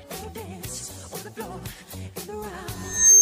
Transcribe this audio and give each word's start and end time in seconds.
floor, 0.00 0.30
they 0.34 0.40
dance 0.40 1.12
on 1.12 1.22
the 1.22 1.30
floor 1.30 1.60
in 1.94 2.26
the 2.26 2.32
round. 2.32 3.13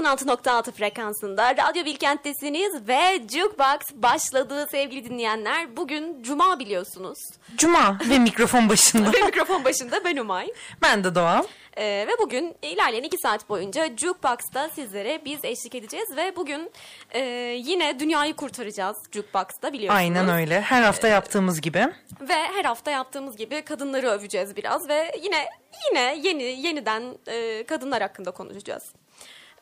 ...96.6 0.00 0.72
frekansında 0.72 1.56
Radyo 1.56 1.84
Bilkent'tesiniz 1.84 2.88
ve 2.88 3.22
Jukebox 3.28 3.80
başladı 3.92 4.66
sevgili 4.70 5.10
dinleyenler. 5.10 5.76
Bugün 5.76 6.22
Cuma 6.22 6.58
biliyorsunuz. 6.58 7.18
Cuma 7.56 7.98
ve 8.10 8.18
mikrofon 8.18 8.68
başında. 8.68 9.12
ve 9.12 9.22
mikrofon 9.22 9.64
başında 9.64 10.04
ben 10.04 10.16
Umay. 10.16 10.48
ben 10.82 11.04
de 11.04 11.14
Doğan. 11.14 11.46
Ee, 11.76 11.84
ve 11.84 12.10
bugün 12.22 12.56
ilerleyen 12.62 13.02
iki 13.02 13.16
saat 13.18 13.48
boyunca 13.48 13.96
Jukebox'ta 13.96 14.68
sizlere 14.68 15.24
biz 15.24 15.44
eşlik 15.44 15.74
edeceğiz. 15.74 16.16
Ve 16.16 16.36
bugün 16.36 16.70
e, 17.10 17.20
yine 17.64 18.00
dünyayı 18.00 18.34
kurtaracağız 18.36 18.96
Jukebox'ta 19.12 19.72
biliyorsunuz. 19.72 19.98
Aynen 20.00 20.28
öyle. 20.28 20.60
Her 20.60 20.82
hafta 20.82 21.08
yaptığımız 21.08 21.60
gibi. 21.60 21.86
Ve 22.20 22.34
her 22.34 22.64
hafta 22.64 22.90
yaptığımız 22.90 23.36
gibi 23.36 23.62
kadınları 23.62 24.08
öveceğiz 24.08 24.56
biraz 24.56 24.88
ve 24.88 25.12
yine 25.22 25.48
yine 25.90 26.18
yeni 26.22 26.42
yeniden 26.42 27.02
e, 27.26 27.64
kadınlar 27.66 28.02
hakkında 28.02 28.30
konuşacağız. 28.30 28.82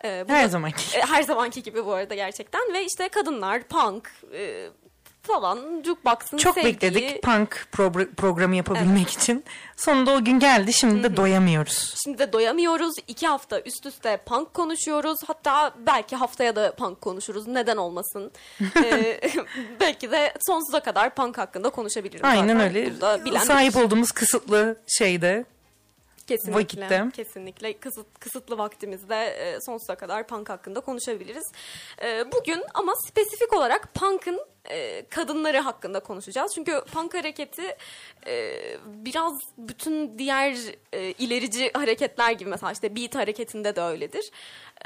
E, 0.04 0.24
bu 0.28 0.32
Her 0.32 0.44
da- 0.44 0.48
zamanki. 0.48 0.98
e, 0.98 1.00
her 1.00 1.22
zamanki 1.22 1.62
gibi 1.62 1.86
bu 1.86 1.92
arada 1.92 2.14
gerçekten 2.14 2.72
ve 2.74 2.84
işte 2.84 3.08
kadınlar, 3.08 3.62
punk 3.62 4.10
e, 4.34 4.68
falan 5.22 5.82
jukebox'ın 5.86 6.36
Çok 6.36 6.54
sevdiği... 6.54 6.74
bekledik 6.74 7.22
punk 7.22 7.66
pro- 7.72 8.14
programı 8.14 8.56
yapabilmek 8.56 9.10
için. 9.10 9.44
Sonunda 9.76 10.10
o 10.12 10.24
gün 10.24 10.38
geldi. 10.38 10.72
Şimdi 10.72 11.02
de 11.02 11.16
doyamıyoruz. 11.16 11.94
Şimdi 12.04 12.18
de 12.18 12.32
doyamıyoruz. 12.32 12.94
İki 13.08 13.26
hafta 13.26 13.60
üst 13.60 13.86
üste 13.86 14.16
punk 14.26 14.54
konuşuyoruz. 14.54 15.16
Hatta 15.26 15.74
belki 15.86 16.16
haftaya 16.16 16.56
da 16.56 16.74
punk 16.74 17.00
konuşuruz. 17.00 17.46
Neden 17.46 17.76
olmasın? 17.76 18.32
Ee, 18.84 19.20
belki 19.80 20.10
de 20.10 20.34
sonsuza 20.46 20.80
kadar 20.80 21.14
punk 21.14 21.38
hakkında 21.38 21.70
konuşabiliriz. 21.70 22.24
Aynen 22.24 22.54
zaten. 22.58 22.60
öyle. 22.76 23.24
Bilen 23.24 23.40
Sahip 23.44 23.76
olduğumuz 23.76 24.12
kısıtlı 24.12 24.76
şeyde. 24.98 25.44
Kesinlikle. 26.28 26.84
vakitte. 26.84 27.24
Kesinlikle 27.24 27.78
kısıt, 27.78 28.06
kısıtlı 28.20 28.58
vaktimizde 28.58 29.26
e, 29.26 29.60
sonsuza 29.60 29.94
kadar 29.94 30.26
punk 30.26 30.48
hakkında 30.48 30.80
konuşabiliriz. 30.80 31.52
E, 32.02 32.32
bugün 32.32 32.62
ama 32.74 32.92
spesifik 33.08 33.52
olarak 33.52 33.94
punk'ın 33.94 34.40
e, 34.70 35.06
kadınları 35.10 35.58
hakkında 35.58 36.00
konuşacağız. 36.00 36.52
Çünkü 36.54 36.82
punk 36.92 37.14
hareketi 37.14 37.76
e, 38.26 38.54
biraz 38.86 39.32
bütün 39.58 40.18
diğer 40.18 40.56
e, 40.92 41.10
ilerici 41.10 41.70
hareketler 41.74 42.32
gibi 42.32 42.50
mesela 42.50 42.72
işte 42.72 42.96
beat 42.96 43.14
hareketinde 43.14 43.76
de 43.76 43.80
öyledir. 43.80 44.30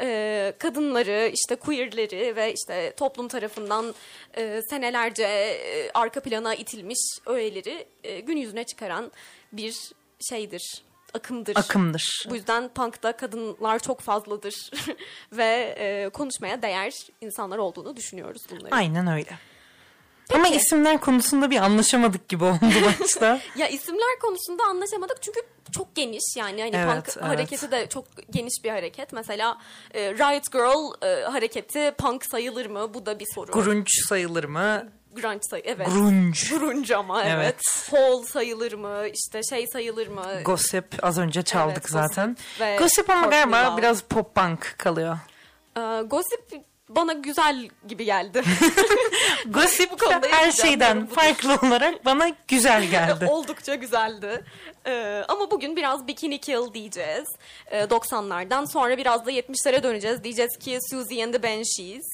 E, 0.01 0.55
kadınları, 0.59 1.31
işte 1.35 1.57
queerleri 1.57 2.37
ve 2.37 2.53
işte 2.53 2.93
toplum 2.97 3.29
tarafından 3.29 3.95
e, 4.37 4.63
senelerce 4.71 5.25
e, 5.25 5.91
arka 5.95 6.21
plana 6.21 6.55
itilmiş 6.55 6.99
öğeleri 7.27 7.87
e, 8.05 8.21
gün 8.21 8.37
yüzüne 8.37 8.65
çıkaran 8.65 9.13
bir 9.53 9.93
şeydir, 10.29 10.83
akımdır. 11.15 11.57
Akımdır. 11.57 12.27
Bu 12.31 12.35
yüzden 12.35 12.69
punk'ta 12.69 13.17
kadınlar 13.17 13.79
çok 13.79 14.01
fazladır 14.01 14.71
ve 15.33 15.75
e, 15.79 16.09
konuşmaya 16.09 16.63
değer 16.63 16.93
insanlar 17.21 17.59
olduğunu 17.59 17.97
düşünüyoruz 17.97 18.43
bunları. 18.51 18.75
Aynen 18.75 19.07
öyle. 19.07 19.39
Ama 20.35 20.49
isimler 20.49 21.01
konusunda 21.01 21.51
bir 21.51 21.57
anlaşamadık 21.57 22.29
gibi 22.29 22.45
oldu 22.45 22.61
başta. 23.01 23.41
Ya 23.57 23.69
isimler 23.69 24.19
konusunda 24.23 24.65
anlaşamadık 24.65 25.23
çünkü 25.23 25.41
çok 25.73 25.95
geniş 25.95 26.37
yani 26.37 26.63
hani 26.63 26.77
Evet, 26.77 26.95
punk 26.95 27.17
evet. 27.17 27.29
hareketi 27.29 27.71
de 27.71 27.89
çok 27.89 28.05
geniş 28.31 28.65
bir 28.65 28.71
hareket. 28.71 29.13
Mesela 29.13 29.59
e, 29.95 30.13
Riot 30.13 30.53
Girl 30.53 31.07
e, 31.07 31.25
hareketi 31.25 31.95
punk 31.99 32.25
sayılır 32.25 32.67
mı? 32.67 32.95
Bu 32.95 33.07
da 33.07 33.21
bir 33.21 33.27
soru. 33.35 33.53
Grunge 33.53 33.91
sayılır 34.09 34.45
mı? 34.45 34.93
Grunge 35.13 35.43
say 35.51 35.63
evet. 35.65 35.87
Grunge. 35.87 36.39
Grunge 36.51 36.97
ama 36.97 37.23
evet. 37.23 37.35
Evet. 37.37 37.61
Hall 37.91 38.23
sayılır 38.23 38.73
mı? 38.73 39.07
İşte 39.15 39.43
şey 39.43 39.67
sayılır 39.67 40.07
mı? 40.07 40.43
Gossip 40.45 40.87
az 41.03 41.19
önce 41.19 41.43
çaldık 41.43 41.77
Evet, 41.77 41.91
zaten. 41.91 42.37
Gossip 42.59 42.79
Gossip 42.79 43.11
ama 43.11 43.27
galiba 43.27 43.77
biraz 43.77 44.03
pop 44.03 44.35
punk 44.35 44.75
kalıyor. 44.79 45.19
Ee, 45.77 46.03
Gossip 46.03 46.65
bana 46.89 47.13
güzel 47.13 47.69
gibi 47.89 48.05
geldi. 48.05 48.43
Gossip 49.47 50.01
konuda 50.01 50.27
her 50.31 50.53
şeyden 50.53 51.07
farklı 51.07 51.59
olarak 51.67 52.05
bana 52.05 52.31
güzel 52.49 52.85
geldi. 52.85 53.27
Oldukça 53.31 53.75
güzeldi. 53.75 54.45
Ee, 54.87 55.25
ama 55.29 55.51
bugün 55.51 55.77
biraz 55.77 56.07
Bikini 56.07 56.39
Kill 56.39 56.75
diyeceğiz. 56.75 57.29
Ee, 57.71 57.83
90'lardan 57.83 58.73
sonra 58.73 58.97
biraz 58.99 59.27
da 59.27 59.33
70'lere 59.33 59.83
döneceğiz. 59.83 60.25
Diyeceğiz 60.25 60.59
ki 60.59 60.79
Susie 60.91 61.25
and 61.25 61.35
the 61.35 61.43
Banshees. 61.43 62.05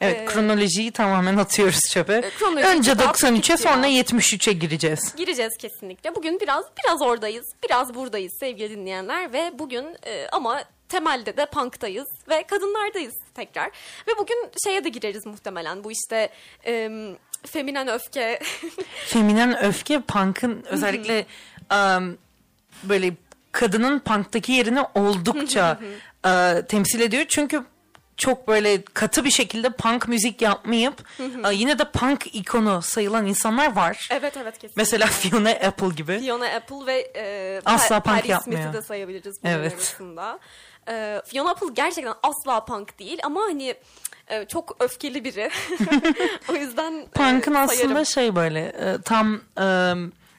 Evet 0.00 0.20
Ee, 0.20 0.24
kronolojiyi 0.24 0.90
tamamen 0.90 1.36
atıyoruz 1.36 1.80
çöpe. 1.92 2.30
kronolojiyi 2.38 2.74
Önce 2.74 2.98
dağıtıp 2.98 3.24
93'e 3.24 3.36
gitti 3.36 3.58
sonra 3.58 3.86
ya. 3.86 4.02
73'e 4.02 4.52
gireceğiz. 4.52 5.14
Gireceğiz 5.16 5.56
kesinlikle. 5.56 6.14
Bugün 6.14 6.40
biraz 6.40 6.64
biraz 6.84 7.02
oradayız, 7.02 7.46
biraz 7.68 7.94
buradayız 7.94 8.32
sevgili 8.40 8.70
dinleyenler 8.70 9.32
ve 9.32 9.52
bugün 9.58 9.86
e, 10.06 10.26
ama 10.32 10.64
temelde 10.88 11.36
de 11.36 11.46
punktayız 11.46 12.08
ve 12.28 12.42
kadınlardayız 12.42 13.14
tekrar. 13.34 13.66
Ve 14.08 14.12
bugün 14.18 14.36
şeye 14.64 14.84
de 14.84 14.88
gireriz 14.88 15.26
muhtemelen 15.26 15.84
bu 15.84 15.92
işte 15.92 16.28
e, 16.66 16.90
feminen 17.46 17.88
öfke. 17.88 18.40
Feminen 19.06 19.64
öfke 19.64 20.00
punk'ın 20.00 20.64
özellikle 20.68 21.26
um, 21.72 22.18
böyle 22.82 23.12
kadının 23.52 23.98
punk'taki 23.98 24.52
yerini 24.52 24.80
oldukça 24.94 25.78
uh, 26.26 26.66
temsil 26.68 27.00
ediyor. 27.00 27.24
Çünkü 27.28 27.64
çok 28.16 28.48
böyle 28.48 28.82
katı 28.84 29.24
bir 29.24 29.30
şekilde 29.30 29.70
punk 29.70 30.08
müzik 30.08 30.42
yapmayıp 30.42 30.94
uh, 31.20 31.52
yine 31.52 31.78
de 31.78 31.84
punk 31.90 32.34
ikonu 32.34 32.82
sayılan 32.82 33.26
insanlar 33.26 33.76
var. 33.76 34.08
evet 34.10 34.36
evet 34.36 34.54
kesinlikle. 34.54 34.80
Mesela 34.82 35.06
Fiona 35.06 35.50
Apple 35.50 35.88
gibi. 35.88 36.18
Fiona 36.18 36.46
Apple 36.46 36.86
ve 36.86 37.12
e, 37.16 37.60
Asla 37.64 37.96
Pa- 37.96 38.02
punk 38.02 38.16
Patti 38.16 38.30
yapmıyor. 38.30 38.60
Smith'i 38.62 38.76
de 38.78 38.82
sayabiliriz 38.82 39.42
bunların 39.42 39.60
Evet. 39.60 39.72
arasında. 39.74 40.38
E, 40.88 41.22
Fiona 41.26 41.50
Apple 41.50 41.66
gerçekten 41.74 42.14
asla 42.22 42.64
punk 42.64 42.98
değil 42.98 43.18
ama 43.24 43.40
hani 43.42 43.74
e, 44.28 44.44
çok 44.44 44.76
öfkeli 44.80 45.24
biri. 45.24 45.50
o 46.52 46.54
yüzden 46.54 46.92
e, 46.92 47.06
Punk'ın 47.06 47.54
aslında 47.54 47.66
sayarım. 47.84 48.06
şey 48.06 48.36
böyle 48.36 48.60
e, 48.64 49.02
tam 49.04 49.34
e, 49.58 49.64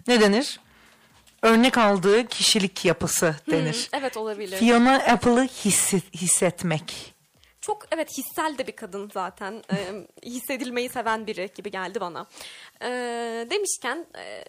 ne 0.08 0.22
denir? 0.22 0.60
Örnek 1.42 1.78
aldığı 1.78 2.28
kişilik 2.28 2.86
yapısı 2.86 3.36
denir. 3.52 3.90
Evet 3.94 4.18
olabilir. 4.18 4.58
Fiona 4.58 4.94
Apple'ı 4.96 5.44
hisset, 5.66 6.14
hissetmek. 6.16 7.15
Çok 7.66 7.86
evet 7.92 8.10
hissel 8.18 8.58
de 8.58 8.68
bir 8.68 8.76
kadın 8.76 9.10
zaten. 9.14 9.64
E, 9.76 10.08
hissedilmeyi 10.30 10.90
seven 10.90 11.28
biri 11.28 11.50
gibi 11.56 11.72
geldi 11.72 12.00
bana. 12.02 12.26
E, 12.82 12.88
demişken 13.50 14.06
e, 14.18 14.44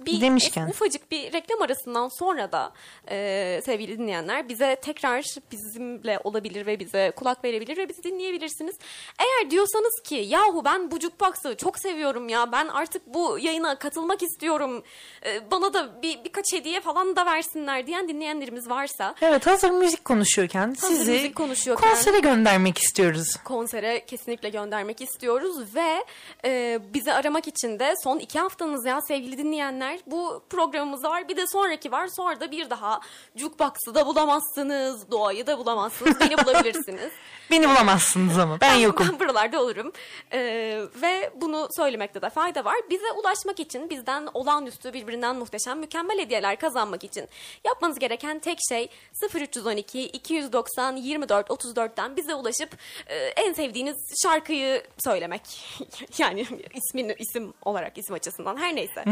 bir 0.00 0.20
Demişken. 0.20 0.68
ufacık 0.68 1.10
bir 1.10 1.32
reklam 1.32 1.62
arasından 1.62 2.08
sonra 2.08 2.52
da 2.52 2.72
e, 3.10 3.60
sevgili 3.64 3.98
dinleyenler 3.98 4.48
bize 4.48 4.76
tekrar 4.82 5.24
bizimle 5.52 6.18
olabilir 6.24 6.66
ve 6.66 6.80
bize 6.80 7.12
kulak 7.16 7.44
verebilir 7.44 7.76
ve 7.76 7.88
bizi 7.88 8.02
dinleyebilirsiniz. 8.02 8.76
Eğer 9.18 9.50
diyorsanız 9.50 10.00
ki 10.04 10.14
yahu 10.14 10.64
ben 10.64 10.90
bu 10.90 11.00
Jukebox'ı 11.00 11.56
çok 11.56 11.78
seviyorum 11.78 12.28
ya 12.28 12.52
ben 12.52 12.68
artık 12.68 13.06
bu 13.06 13.38
yayına 13.38 13.78
katılmak 13.78 14.22
istiyorum 14.22 14.82
e, 15.26 15.50
bana 15.50 15.74
da 15.74 16.02
bir 16.02 16.24
birkaç 16.24 16.52
hediye 16.52 16.80
falan 16.80 17.16
da 17.16 17.26
versinler 17.26 17.86
diyen 17.86 18.08
dinleyenlerimiz 18.08 18.70
varsa 18.70 19.14
Evet 19.22 19.46
hazır 19.46 19.70
müzik 19.70 20.04
konuşuyorken 20.04 20.74
Hazır 20.80 20.96
sizi 20.96 21.12
müzik 21.12 21.36
konuşuyorken- 21.36 21.88
konsere 21.90 22.18
göndermek 22.18 22.78
istiyoruz. 22.78 23.36
konsere 23.44 24.04
kesinlikle 24.06 24.48
göndermek 24.48 25.00
istiyoruz 25.00 25.74
ve 25.74 26.04
e, 26.44 26.78
bizi 26.94 27.12
aramak 27.12 27.48
için 27.48 27.78
de 27.78 27.94
son 28.04 28.18
iki 28.18 28.38
haftanız 28.38 28.86
ya 28.86 29.00
sevgili 29.00 29.38
dinleyenler 29.38 29.87
bu 30.06 30.42
programımız 30.50 31.04
var 31.04 31.28
bir 31.28 31.36
de 31.36 31.46
sonraki 31.46 31.92
var 31.92 32.08
sonra 32.16 32.40
da 32.40 32.50
bir 32.50 32.70
daha 32.70 33.00
Jukebox'ı 33.36 33.94
da 33.94 34.06
bulamazsınız 34.06 35.10
doğayı 35.10 35.46
da 35.46 35.58
bulamazsınız 35.58 36.20
beni 36.20 36.38
bulabilirsiniz. 36.44 37.12
Beni 37.50 37.68
bulamazsınız 37.68 38.38
ama 38.38 38.60
ben 38.60 38.74
yokum. 38.74 39.08
Ben 39.08 39.20
buralarda 39.20 39.62
olurum. 39.62 39.92
Ee, 40.32 40.80
ve 41.02 41.32
bunu 41.34 41.68
söylemekte 41.76 42.22
de 42.22 42.30
fayda 42.30 42.64
var. 42.64 42.76
Bize 42.90 43.12
ulaşmak 43.12 43.60
için, 43.60 43.90
bizden 43.90 44.28
olağanüstü, 44.34 44.92
birbirinden 44.92 45.36
muhteşem, 45.36 45.78
mükemmel 45.78 46.18
hediyeler 46.18 46.58
kazanmak 46.58 47.04
için 47.04 47.28
yapmanız 47.64 47.98
gereken 47.98 48.38
tek 48.38 48.58
şey 48.68 48.88
0312 49.34 50.02
290 50.02 50.96
24 50.96 51.48
34'ten 51.48 52.16
bize 52.16 52.34
ulaşıp 52.34 52.76
e, 53.06 53.16
en 53.16 53.52
sevdiğiniz 53.52 53.96
şarkıyı 54.22 54.82
söylemek. 54.98 55.42
yani 56.18 56.46
ismin 56.74 57.14
isim 57.18 57.54
olarak 57.64 57.98
isim 57.98 58.14
açısından 58.14 58.56
her 58.56 58.76
neyse. 58.76 59.02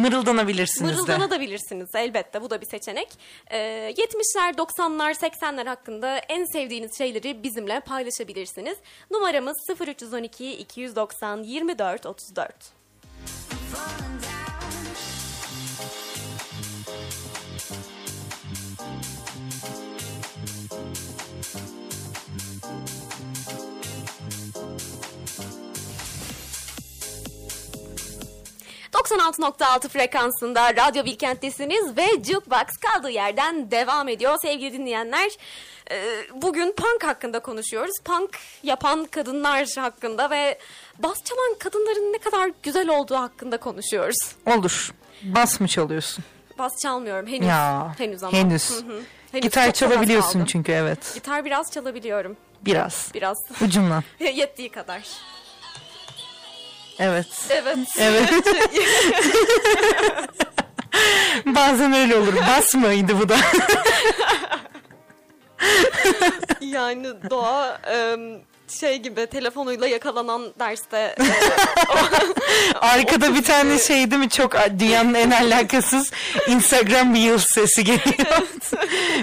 Mırıldanabilirsiniz 0.80 1.08
de. 1.08 1.12
Mırıldanabilirsiniz 1.16 1.94
elbette 1.94 2.42
bu 2.42 2.50
da 2.50 2.60
bir 2.60 2.66
seçenek. 2.66 3.08
Ee, 3.50 3.58
70'ler, 3.96 4.56
90'lar, 4.56 5.14
80'ler 5.14 5.66
hakkında 5.66 6.18
en 6.18 6.44
sevdiğiniz 6.52 6.98
şeyleri 6.98 7.42
bizimle 7.42 7.80
paylaşabilirsiniz. 7.80 8.78
Numaramız 9.10 9.56
0312 9.80 10.52
290 10.52 11.42
24 11.42 12.06
34. 12.06 12.54
96.6 29.10 29.88
frekansında 29.88 30.76
Radyo 30.76 31.04
Bilkent'tesiniz 31.04 31.96
ve 31.96 32.06
Jukebox 32.24 32.66
kaldığı 32.86 33.10
yerden 33.10 33.70
devam 33.70 34.08
ediyor 34.08 34.36
sevgili 34.42 34.72
dinleyenler. 34.72 35.30
e, 35.90 36.04
Bugün 36.34 36.72
punk 36.72 37.04
hakkında 37.04 37.38
konuşuyoruz. 37.38 37.94
Punk 38.04 38.38
yapan 38.62 39.04
kadınlar 39.04 39.68
hakkında 39.78 40.30
ve 40.30 40.58
bas 40.98 41.24
çalan 41.24 41.54
kadınların 41.58 42.12
ne 42.12 42.18
kadar 42.18 42.50
güzel 42.62 42.88
olduğu 42.88 43.16
hakkında 43.16 43.56
konuşuyoruz. 43.56 44.16
Olur. 44.46 44.90
Bas 45.22 45.60
mı 45.60 45.68
çalıyorsun? 45.68 46.24
Bas 46.58 46.72
çalmıyorum 46.82 47.26
henüz. 47.26 47.46
Ya. 47.48 47.94
Henüz 47.98 48.22
ama. 48.22 48.32
Henüz. 48.38 48.70
Hı 48.70 48.76
hı. 48.76 49.00
Henüz 49.32 49.42
Gitar 49.42 49.72
çalabiliyorsun 49.72 50.44
çünkü 50.44 50.72
evet. 50.72 51.14
Gitar 51.14 51.44
biraz 51.44 51.70
çalabiliyorum. 51.70 52.36
Biraz. 52.64 53.10
Biraz. 53.14 53.36
Ucundan. 53.64 54.04
Yettiği 54.20 54.68
kadar. 54.68 55.02
Evet. 56.98 57.26
Evet. 57.50 57.78
Evet. 57.98 58.30
Bazen 61.46 61.92
öyle 61.92 62.16
olur. 62.16 62.34
Bas 62.36 62.74
mıydı 62.74 63.18
bu 63.20 63.28
da? 63.28 63.36
Yani 66.60 67.06
doğa 67.30 67.80
şey 68.68 68.96
gibi 68.98 69.26
telefonuyla 69.26 69.86
yakalanan 69.86 70.52
derste 70.58 70.96
e, 70.96 71.16
Arkada 72.74 73.34
bir 73.34 73.42
tane 73.44 73.78
şey 73.78 74.10
değil 74.10 74.22
mi? 74.22 74.28
Çok 74.30 74.56
dünyanın 74.78 75.14
en 75.14 75.30
alakasız 75.30 76.10
Instagram 76.48 77.14
Reels 77.14 77.44
sesi 77.54 77.84
geliyor. 77.84 78.42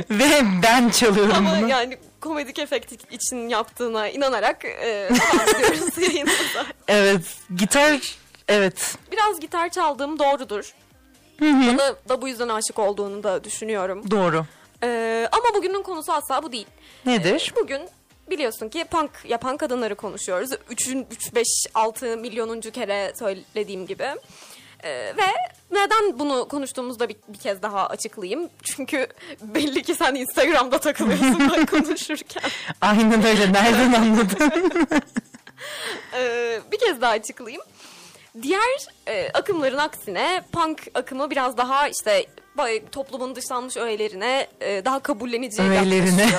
Ve 0.09 0.41
ben 0.63 0.89
çalıyorum 0.89 1.35
ama 1.35 1.57
bunu. 1.61 1.69
yani 1.69 1.97
komedik 2.23 2.59
efekt 2.59 3.13
için 3.13 3.49
yaptığına 3.49 4.09
inanarak 4.09 4.65
e, 4.65 4.87
yayınımıza. 5.97 6.65
Evet. 6.87 7.21
Gitar 7.55 8.15
evet. 8.47 8.95
Biraz 9.11 9.39
gitar 9.39 9.69
çaldığım 9.69 10.19
doğrudur. 10.19 10.73
Bana 11.41 11.95
da 12.09 12.21
bu 12.21 12.27
yüzden 12.27 12.49
aşık 12.49 12.79
olduğunu 12.79 13.23
da 13.23 13.43
düşünüyorum. 13.43 14.11
Doğru. 14.11 14.45
E, 14.83 15.27
ama 15.31 15.55
bugünün 15.55 15.81
konusu 15.81 16.11
asla 16.11 16.43
bu 16.43 16.51
değil. 16.51 16.67
Nedir? 17.05 17.53
Bugün 17.61 17.81
biliyorsun 18.29 18.69
ki 18.69 18.85
punk 18.91 19.11
yapan 19.27 19.57
kadınları 19.57 19.95
konuşuyoruz. 19.95 20.49
3, 20.69 20.87
3 21.11 21.35
5, 21.35 21.47
6 21.73 22.17
milyonuncu 22.17 22.71
kere 22.71 23.13
söylediğim 23.19 23.87
gibi. 23.87 24.07
Ee, 24.83 25.13
ve 25.17 25.27
neden 25.71 26.19
bunu 26.19 26.47
konuştuğumuzda 26.47 27.09
bir, 27.09 27.15
bir 27.27 27.37
kez 27.37 27.61
daha 27.61 27.87
açıklayayım. 27.87 28.49
Çünkü 28.63 29.07
belli 29.41 29.83
ki 29.83 29.95
sen 29.95 30.15
Instagram'da 30.15 30.79
takılıyorsun 30.79 31.51
ben 31.57 31.65
konuşurken. 31.85 32.43
Aynen 32.81 33.25
öyle. 33.25 33.53
Nereden 33.53 33.93
anladın? 33.93 34.51
Ee, 36.13 36.59
bir 36.71 36.79
kez 36.79 37.01
daha 37.01 37.11
açıklayayım. 37.11 37.61
Diğer 38.41 38.87
e, 39.07 39.29
akımların 39.33 39.77
aksine 39.77 40.43
punk 40.51 40.87
akımı 40.93 41.31
biraz 41.31 41.57
daha 41.57 41.87
işte 41.87 42.25
toplumun 42.91 43.35
dışlanmış 43.35 43.77
öğelerine 43.77 44.47
e, 44.61 44.85
daha 44.85 44.99
kabullenici 44.99 45.61
Öğelerine. 45.61 46.29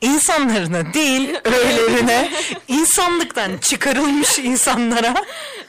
İnsanlarına 0.00 0.94
değil, 0.94 1.38
öğelerine, 1.44 2.32
insanlıktan 2.68 3.58
çıkarılmış 3.58 4.38
insanlara, 4.38 5.14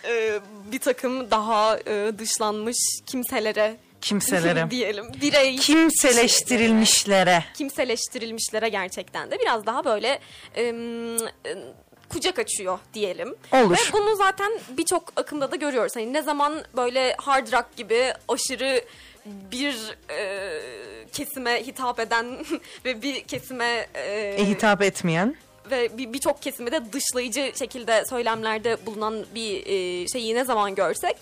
e, 0.07 0.39
bir 0.71 0.79
takım 0.79 1.31
daha 1.31 1.77
e, 1.79 2.11
dışlanmış 2.17 2.77
kimselere 3.05 3.77
kimselere, 4.01 4.71
diyelim. 4.71 5.05
Birey 5.21 5.55
kimseleştirilmişlere. 5.55 7.43
kimseleştirilmişlere 7.57 8.69
gerçekten 8.69 9.31
de 9.31 9.39
biraz 9.39 9.65
daha 9.65 9.85
böyle 9.85 10.19
e, 10.55 10.63
e, 10.63 10.73
kucak 12.09 12.39
açıyor 12.39 12.79
diyelim. 12.93 13.35
Olur. 13.51 13.71
Ve 13.71 13.93
bunu 13.93 14.15
zaten 14.15 14.51
birçok 14.69 15.13
akımda 15.15 15.51
da 15.51 15.55
görüyoruz. 15.55 15.95
Hani 15.95 16.13
ne 16.13 16.21
zaman 16.21 16.63
böyle 16.77 17.15
hard 17.17 17.53
rock 17.53 17.65
gibi 17.77 18.13
aşırı 18.27 18.81
bir 19.25 19.75
e, 20.09 20.49
kesime 21.13 21.63
hitap 21.67 21.99
eden 21.99 22.25
ve 22.85 23.01
bir 23.01 23.23
kesime 23.23 23.87
e, 23.93 24.35
E, 24.37 24.45
hitap 24.45 24.81
etmeyen. 24.81 25.35
Ve 25.71 25.97
bir- 25.97 26.13
birçok 26.13 26.41
kesimi 26.41 26.71
de 26.71 26.81
dışlayıcı 26.93 27.51
şekilde 27.59 28.03
söylemlerde 28.09 28.77
bulunan 28.85 29.25
bir 29.35 29.65
e, 29.65 30.07
şeyi 30.07 30.35
ne 30.35 30.45
zaman 30.45 30.75
görsek 30.75 31.17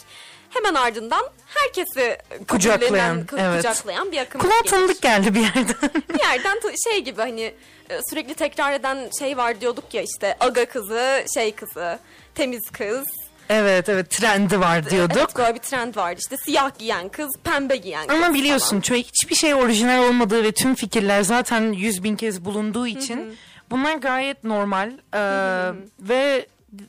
hemen 0.49 0.73
ardından 0.73 1.23
herkesi 1.45 2.17
Kucaklayan, 2.47 3.25
kabullenen, 3.25 3.49
evet. 3.51 3.57
kucaklayan 3.57 4.11
bir 4.11 4.17
akım. 4.17 4.41
Kulağa 4.41 4.61
tanıdık 4.65 5.01
geldi 5.01 5.35
bir 5.35 5.39
yerden. 5.41 5.75
Bir 6.13 6.19
yerden 6.19 6.59
şey 6.89 7.01
gibi 7.03 7.21
hani 7.21 7.53
e, 7.89 7.99
sürekli 8.09 8.33
tekrar 8.33 8.73
eden 8.73 9.09
şey 9.19 9.37
var 9.37 9.61
diyorduk 9.61 9.93
ya 9.93 10.01
işte 10.01 10.37
aga 10.39 10.65
kızı, 10.65 11.23
şey 11.33 11.51
kızı, 11.55 11.99
temiz 12.35 12.69
kız. 12.71 13.05
evet 13.49 13.89
evet 13.89 14.09
trendi 14.09 14.59
var 14.59 14.89
diyorduk. 14.89 15.17
Evet 15.17 15.37
böyle 15.37 15.55
bir 15.55 15.59
trend 15.59 15.95
vardı 15.95 16.19
işte 16.23 16.35
siyah 16.45 16.71
giyen 16.79 17.09
kız, 17.09 17.31
pembe 17.43 17.75
giyen 17.75 18.07
kız 18.07 18.17
Ama 18.17 18.33
biliyorsun 18.33 18.81
falan. 18.81 18.99
hiçbir 18.99 19.35
şey 19.35 19.53
orijinal 19.55 20.03
olmadığı 20.03 20.43
ve 20.43 20.51
tüm 20.51 20.75
fikirler 20.75 21.21
zaten 21.21 21.71
yüz 21.71 22.03
bin 22.03 22.15
kez 22.15 22.45
bulunduğu 22.45 22.87
için 22.87 23.37
bunlar 23.69 23.95
gayet 23.95 24.43
normal 24.43 24.91
Ee, 25.13 25.71
ve 25.99 26.47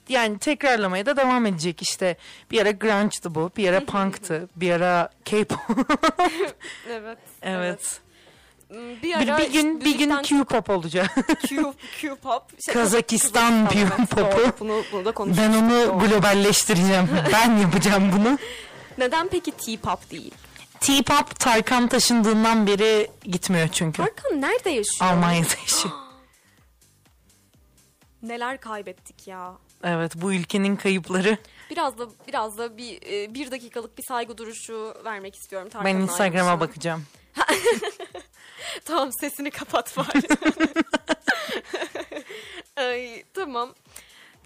yani 0.08 0.38
tekrarlamaya 0.38 1.06
da 1.06 1.16
devam 1.16 1.46
edecek 1.46 1.82
işte. 1.82 2.16
Bir 2.50 2.62
ara 2.62 2.70
grunge'dı 2.70 3.34
bu, 3.34 3.50
bir 3.56 3.68
ara 3.68 3.84
punk'tı, 3.84 4.48
bir 4.56 4.70
ara 4.70 5.10
K-pop. 5.24 5.58
Evet. 6.90 7.18
evet. 7.42 8.00
Bir, 8.70 9.02
Bir, 9.02 9.14
ara 9.14 9.38
bir 9.38 9.52
gün 9.52 9.84
bir 9.84 9.98
gün 9.98 10.10
Q-pop 10.10 10.70
olacak. 10.72 11.14
Q, 11.48 11.72
Q-pop. 12.00 12.42
Şey, 12.64 12.74
Kazakistan 12.74 13.68
Q-pop'u. 13.68 14.52
Bunu, 14.60 14.82
bunu 14.92 15.04
da 15.04 15.12
ben 15.16 15.52
onu 15.52 15.98
globalleştireceğim. 15.98 17.08
ben 17.32 17.56
yapacağım 17.56 18.10
bunu. 18.18 18.38
Neden 18.98 19.28
peki 19.28 19.50
T-pop 19.50 20.10
değil? 20.10 20.34
T-pop 20.80 21.40
Tarkan 21.40 21.88
taşındığından 21.88 22.66
beri 22.66 23.10
gitmiyor 23.24 23.68
çünkü. 23.68 23.96
Tarkan 24.02 24.40
nerede 24.40 24.70
yaşıyor? 24.70 25.10
Almanya'da 25.10 25.54
yaşıyor. 25.62 25.94
Neler 28.22 28.60
kaybettik 28.60 29.28
ya. 29.28 29.52
Evet 29.84 30.12
bu 30.16 30.32
ülkenin 30.32 30.76
kayıpları. 30.76 31.38
Biraz 31.70 31.98
da 31.98 32.06
biraz 32.28 32.58
da 32.58 32.76
bir 32.76 33.02
e, 33.12 33.34
bir 33.34 33.50
dakikalık 33.50 33.98
bir 33.98 34.02
saygı 34.02 34.38
duruşu 34.38 34.94
vermek 35.04 35.36
istiyorum 35.36 35.68
Ben 35.84 35.96
Instagram'a 35.96 36.50
ayrılışına. 36.50 36.60
bakacağım. 36.60 37.04
Tamam 38.84 39.10
sesini 39.20 39.50
kapat 39.50 39.96
bari. 39.96 40.28
Ay, 42.86 43.24
tamam. 43.34 43.74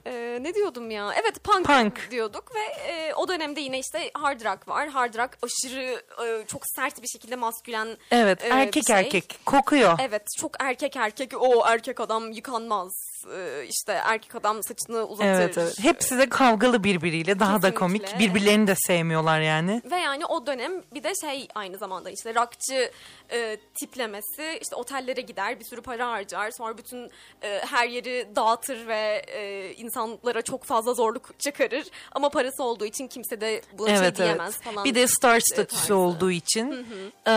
Ee, 0.06 0.38
ne 0.40 0.54
diyordum 0.54 0.90
ya? 0.90 1.12
Evet 1.22 1.44
punk, 1.44 1.66
Punk. 1.66 2.10
diyorduk 2.10 2.54
ve 2.54 2.60
e, 2.92 3.14
o 3.14 3.28
dönemde 3.28 3.60
yine 3.60 3.78
işte 3.78 4.10
hard 4.14 4.40
rock 4.44 4.68
var. 4.68 4.88
Hard 4.88 5.14
rock 5.14 5.30
aşırı 5.42 6.02
e, 6.26 6.46
çok 6.46 6.62
sert 6.76 7.02
bir 7.02 7.08
şekilde 7.08 7.36
maskülen. 7.36 7.96
Evet 8.10 8.44
e, 8.44 8.48
erkek 8.48 8.86
şey. 8.86 8.96
erkek 8.96 9.38
kokuyor. 9.46 9.98
Evet 10.02 10.22
çok 10.38 10.52
erkek 10.60 10.96
erkek 10.96 11.32
o 11.42 11.66
erkek 11.66 12.00
adam 12.00 12.32
yıkanmaz. 12.32 12.92
Ee, 13.34 13.64
işte 13.68 13.92
erkek 13.92 14.34
adam 14.34 14.62
saçını 14.62 15.04
uzatır. 15.04 15.28
Evet 15.28 15.58
evet. 15.58 15.78
Hepsi 15.82 16.18
de 16.18 16.28
kavgalı 16.28 16.84
birbiriyle 16.84 17.38
daha 17.38 17.62
da 17.62 17.70
Kesinlikle. 17.70 18.06
komik. 18.06 18.18
Birbirlerini 18.18 18.66
de 18.66 18.74
sevmiyorlar 18.76 19.40
yani. 19.40 19.82
Ve 19.90 19.96
yani 19.96 20.26
o 20.26 20.46
dönem 20.46 20.72
bir 20.94 21.02
de 21.02 21.12
şey 21.20 21.48
aynı 21.54 21.78
zamanda 21.78 22.10
işte 22.10 22.34
rockçı 22.34 22.90
e, 23.32 23.56
tiplemesi 23.80 24.58
işte 24.62 24.76
otellere 24.76 25.20
gider 25.20 25.60
bir 25.60 25.64
sürü 25.64 25.80
para 25.82 26.08
harcar 26.10 26.50
sonra 26.50 26.78
bütün 26.78 27.10
e, 27.42 27.60
her 27.70 27.88
yeri 27.88 28.28
dağıtır 28.36 28.86
ve 28.86 29.22
e, 29.26 29.72
insanlara 29.74 30.42
çok 30.42 30.64
fazla 30.64 30.94
zorluk 30.94 31.38
çıkarır 31.38 31.84
ama 32.12 32.28
parası 32.30 32.62
olduğu 32.62 32.84
için 32.84 33.08
kimse 33.08 33.40
de 33.40 33.62
buna 33.78 33.88
şey 33.88 33.98
Evet 33.98 34.16
diyemez 34.18 34.54
evet. 34.54 34.64
falan. 34.64 34.84
Bir 34.84 34.94
de 34.94 35.06
star 35.06 35.40
statüsü 35.40 35.92
olduğu 35.92 36.30
için. 36.30 36.86
e, 37.28 37.32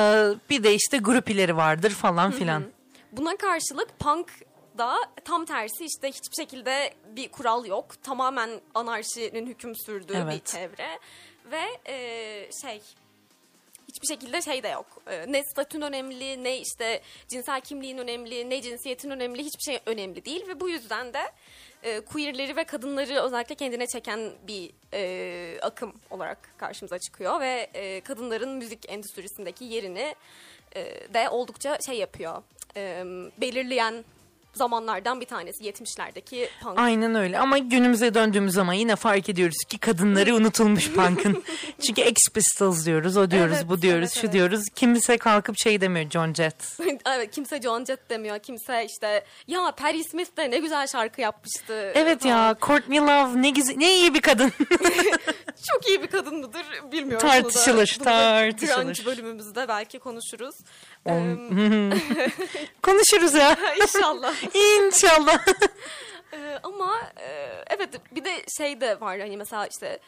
bir 0.49 0.63
de 0.63 0.73
işte 0.73 0.97
grupileri 0.97 1.57
vardır 1.57 1.91
falan 1.91 2.31
filan. 2.31 2.63
Buna 3.11 3.37
karşılık 3.37 3.99
punk 3.99 4.27
da 4.77 4.97
tam 5.25 5.45
tersi 5.45 5.85
işte 5.85 6.07
hiçbir 6.07 6.43
şekilde 6.43 6.93
bir 7.15 7.31
kural 7.31 7.65
yok. 7.65 8.03
Tamamen 8.03 8.61
anarşinin 8.73 9.47
hüküm 9.47 9.75
sürdüğü 9.75 10.13
bir 10.13 10.19
Evet. 10.19 10.45
çevre. 10.45 10.99
Ve 11.51 11.91
e, 11.91 12.49
şey 12.61 12.81
hiçbir 13.87 14.07
şekilde 14.07 14.41
şey 14.41 14.63
de 14.63 14.67
yok. 14.67 14.85
E, 15.07 15.31
ne 15.31 15.43
statün 15.43 15.81
önemli, 15.81 16.43
ne 16.43 16.57
işte 16.57 17.01
cinsel 17.27 17.61
kimliğin 17.61 17.97
önemli, 17.97 18.49
ne 18.49 18.61
cinsiyetin 18.61 19.09
önemli, 19.09 19.43
hiçbir 19.43 19.63
şey 19.63 19.79
önemli 19.85 20.25
değil. 20.25 20.47
Ve 20.47 20.59
bu 20.59 20.69
yüzden 20.69 21.13
de 21.13 21.31
e, 21.83 21.99
queerleri 21.99 22.55
ve 22.55 22.63
kadınları 22.63 23.21
özellikle 23.21 23.55
kendine 23.55 23.87
çeken 23.87 24.31
bir 24.47 24.71
e, 24.93 25.59
akım 25.61 25.93
olarak 26.09 26.37
karşımıza 26.57 26.99
çıkıyor. 26.99 27.39
Ve 27.39 27.69
e, 27.73 28.01
kadınların 28.01 28.49
müzik 28.49 28.89
endüstrisindeki 28.89 29.65
yerini 29.65 30.15
e, 30.75 31.13
de 31.13 31.29
oldukça 31.29 31.77
şey 31.85 31.97
yapıyor. 31.97 32.43
E, 32.77 33.03
belirleyen 33.37 34.05
zamanlardan 34.57 35.21
bir 35.21 35.25
tanesi 35.25 35.63
70'lerdeki 35.63 36.47
punk. 36.63 36.79
Aynen 36.79 37.15
öyle 37.15 37.39
ama 37.39 37.57
günümüze 37.57 38.13
döndüğümüz 38.13 38.53
zaman 38.53 38.73
yine 38.73 38.95
fark 38.95 39.29
ediyoruz 39.29 39.57
ki 39.69 39.77
kadınları 39.77 40.35
unutulmuş 40.35 40.91
punk'ın. 40.91 41.43
Çünkü 41.85 42.01
Ex 42.01 42.15
Pistols 42.33 42.85
diyoruz, 42.85 43.17
o 43.17 43.31
diyoruz, 43.31 43.55
Evet, 43.57 43.69
bu 43.69 43.81
diyoruz, 43.81 43.99
evet, 44.03 44.13
şu 44.13 44.19
evet. 44.19 44.33
diyoruz. 44.33 44.61
Kimse 44.75 45.17
kalkıp 45.17 45.57
şey 45.57 45.81
demiyor 45.81 46.09
John 46.09 46.33
Jett. 46.33 46.55
evet 47.05 47.31
kimse 47.31 47.61
John 47.61 47.85
Jett 47.85 48.09
demiyor. 48.09 48.39
Kimse 48.39 48.85
işte 48.85 49.25
ya 49.47 49.71
Patti 49.77 50.03
Smith 50.03 50.37
de 50.37 50.51
ne 50.51 50.57
güzel 50.57 50.87
şarkı 50.87 51.21
yapmıştı. 51.21 51.91
Evet 51.95 52.21
falan. 52.23 52.33
ya 52.33 52.55
Courtney 52.61 52.99
Love 52.99 53.41
ne 53.41 53.49
güzel, 53.49 53.75
ne 53.77 53.95
iyi 53.95 54.13
bir 54.13 54.21
kadın. 54.21 54.51
Çok 55.71 55.87
iyi 55.87 56.01
bir 56.01 56.07
kadın 56.07 56.37
mıdır 56.39 56.65
bilmiyorum. 56.91 57.27
Tartışılır, 57.27 57.95
Bunu 57.99 58.05
da, 58.05 58.11
bunu 58.11 58.51
da 58.51 58.51
tartışılır. 58.51 58.83
grunge 58.83 59.05
bölümümüzde 59.05 59.67
belki 59.67 59.99
konuşuruz. 59.99 60.55
Konuşuruz 62.81 63.33
ya. 63.33 63.57
İnşallah. 63.81 64.33
İnşallah. 64.53 65.45
Ee, 66.33 66.59
ama 66.63 67.01
e, 67.17 67.49
evet 67.67 67.89
bir 68.11 68.25
de 68.25 68.45
şey 68.57 68.81
de 68.81 69.01
var 69.01 69.19
hani 69.19 69.37
mesela 69.37 69.67
işte 69.67 69.99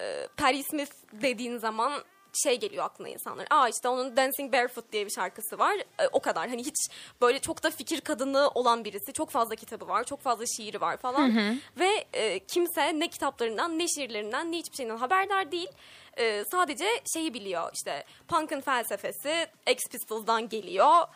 e, 0.00 0.28
Patti 0.36 0.62
Smith 0.62 0.92
dediğin 1.12 1.58
zaman 1.58 1.92
şey 2.44 2.60
geliyor 2.60 2.84
aklına 2.84 3.08
insanlar. 3.08 3.46
Aa 3.50 3.68
işte 3.68 3.88
onun 3.88 4.16
Dancing 4.16 4.52
Barefoot 4.52 4.92
diye 4.92 5.06
bir 5.06 5.10
şarkısı 5.10 5.58
var. 5.58 5.74
E, 5.76 6.08
o 6.12 6.20
kadar. 6.20 6.48
Hani 6.48 6.64
hiç 6.64 6.90
böyle 7.20 7.38
çok 7.38 7.62
da 7.62 7.70
fikir 7.70 8.00
kadını 8.00 8.48
olan 8.48 8.84
birisi. 8.84 9.12
Çok 9.12 9.30
fazla 9.30 9.54
kitabı 9.54 9.88
var. 9.88 10.04
Çok 10.04 10.20
fazla 10.20 10.44
şiiri 10.56 10.80
var 10.80 10.96
falan. 10.96 11.30
Ve 11.78 12.04
e, 12.12 12.38
kimse 12.38 12.98
ne 13.00 13.08
kitaplarından 13.08 13.78
ne 13.78 13.88
şiirlerinden 13.88 14.52
ne 14.52 14.56
hiçbir 14.56 14.76
şeyden 14.76 14.96
haberdar 14.96 15.52
değil. 15.52 15.68
E, 16.18 16.44
sadece 16.50 16.86
şeyi 17.14 17.34
biliyor 17.34 17.70
işte 17.74 18.04
punk'ın 18.28 18.60
felsefesi 18.60 19.46
Ex 19.66 19.78
Pistols'dan 19.90 20.48
geliyor. 20.48 21.06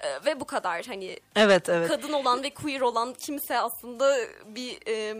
E, 0.00 0.24
ve 0.24 0.40
bu 0.40 0.44
kadar 0.44 0.86
hani 0.86 1.18
Evet 1.36 1.68
evet. 1.68 1.88
kadın 1.88 2.12
olan 2.12 2.42
ve 2.42 2.50
queer 2.50 2.80
olan 2.80 3.14
kimse 3.14 3.58
aslında 3.58 4.16
bir 4.46 4.72
e, 4.86 5.14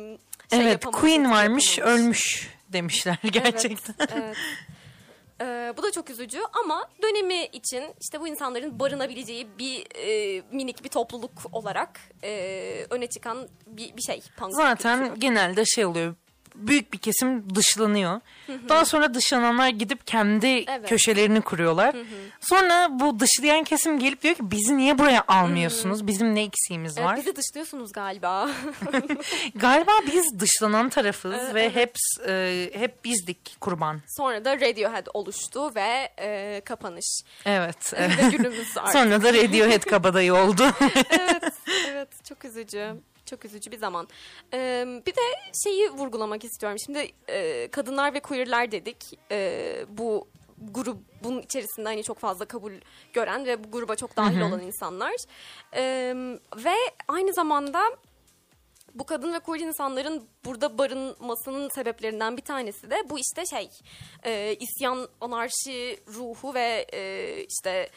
şey 0.51 0.61
evet 0.61 0.73
yapamamış, 0.73 1.01
Queen 1.01 1.21
etki 1.21 1.31
varmış 1.31 1.79
yapamamış. 1.79 2.01
ölmüş 2.01 2.51
demişler 2.69 3.19
gerçekten. 3.33 3.95
Evet, 3.99 4.11
evet. 4.15 4.37
Ee, 5.43 5.75
bu 5.77 5.83
da 5.83 5.93
çok 5.93 6.11
üzücü 6.11 6.39
ama 6.65 6.89
dönemi 7.03 7.45
için 7.45 7.85
işte 8.01 8.21
bu 8.21 8.29
insanların 8.29 8.79
barınabileceği 8.79 9.49
bir 9.59 9.87
e, 9.97 10.43
minik 10.53 10.85
bir 10.85 10.89
topluluk 10.89 11.33
olarak 11.53 12.01
e, 12.25 12.87
öne 12.91 13.07
çıkan 13.07 13.49
bir, 13.67 13.97
bir 13.97 14.03
şey. 14.03 14.23
Zaten 14.49 14.99
kültürü. 14.99 15.21
genelde 15.21 15.65
şey 15.65 15.85
oluyor. 15.87 16.15
Büyük 16.55 16.93
bir 16.93 16.99
kesim 16.99 17.55
dışlanıyor. 17.55 18.21
Daha 18.69 18.85
sonra 18.85 19.15
dışlananlar 19.15 19.69
gidip 19.69 20.07
kendi 20.07 20.47
Evet. 20.47 20.89
köşelerini 20.89 21.41
kuruyorlar. 21.41 21.95
Sonra 22.41 22.89
bu 22.91 23.21
dışlayan 23.21 23.65
kesim 23.65 23.99
gelip 23.99 24.23
diyor 24.23 24.35
ki 24.35 24.51
bizi 24.51 24.77
niye 24.77 24.99
buraya 24.99 25.25
almıyorsunuz? 25.29 26.07
Bizim 26.07 26.35
ne 26.35 26.43
eksiğimiz 26.43 26.99
Evet, 26.99 27.09
var? 27.09 27.17
bizi 27.17 27.37
dışlıyorsunuz 27.37 27.93
galiba. 27.93 28.51
Galiba 29.55 29.93
biz 30.07 30.41
dışlanan 30.41 30.89
tarafız 30.89 31.55
ve 31.55 31.71
hep 31.75 31.95
e, 32.27 32.71
hep 32.75 33.05
bizdik 33.05 33.57
kurban. 33.61 34.01
Sonra 34.17 34.45
da 34.45 34.57
Radiohead 34.57 35.07
oluştu 35.15 35.75
ve 35.75 36.13
e, 36.19 36.61
kapanış. 36.65 37.23
Evet. 37.45 37.93
ve 37.95 38.37
günümüz 38.37 38.77
artık. 38.79 38.93
Sonra 38.93 39.23
da 39.23 39.33
Radiohead 39.35 39.83
kabadayı 39.85 40.35
oldu. 40.35 40.63
evet, 41.11 41.53
evet 41.89 42.09
çok 42.29 42.45
üzücü. 42.45 42.95
Çok 43.31 43.45
üzücü 43.45 43.71
bir 43.71 43.79
zaman. 43.79 44.09
Ee, 44.55 44.85
bir 45.07 45.15
de 45.15 45.21
şeyi 45.65 45.91
vurgulamak 45.91 46.45
istiyorum. 46.45 46.79
Şimdi 46.87 47.13
e, 47.29 47.69
kadınlar 47.71 48.15
ve 48.15 48.21
queerler 48.21 48.73
dedik. 48.73 49.19
E, 49.31 49.85
bu 49.89 50.29
grubun 50.59 51.43
içerisinde 51.43 51.89
hani 51.89 52.03
çok 52.03 52.19
fazla 52.19 52.45
kabul 52.45 52.73
gören 53.13 53.47
ve 53.47 53.65
bu 53.65 53.71
gruba 53.71 53.97
çok 53.97 54.17
dahil 54.17 54.41
olan 54.41 54.61
insanlar. 54.61 55.15
E, 55.75 55.83
ve 56.57 56.75
aynı 57.09 57.33
zamanda 57.33 57.83
bu 58.95 59.07
kadın 59.07 59.33
ve 59.33 59.39
queer 59.39 59.61
insanların 59.61 60.29
burada 60.45 60.79
barınmasının 60.79 61.69
sebeplerinden 61.69 62.37
bir 62.37 62.43
tanesi 62.43 62.91
de 62.91 63.11
bu 63.11 63.19
işte 63.19 63.47
şey 63.47 63.71
e, 64.25 64.57
isyan, 64.61 65.09
anarşi 65.21 66.01
ruhu 66.09 66.55
ve 66.55 66.87
e, 66.93 67.45
işte 67.45 67.91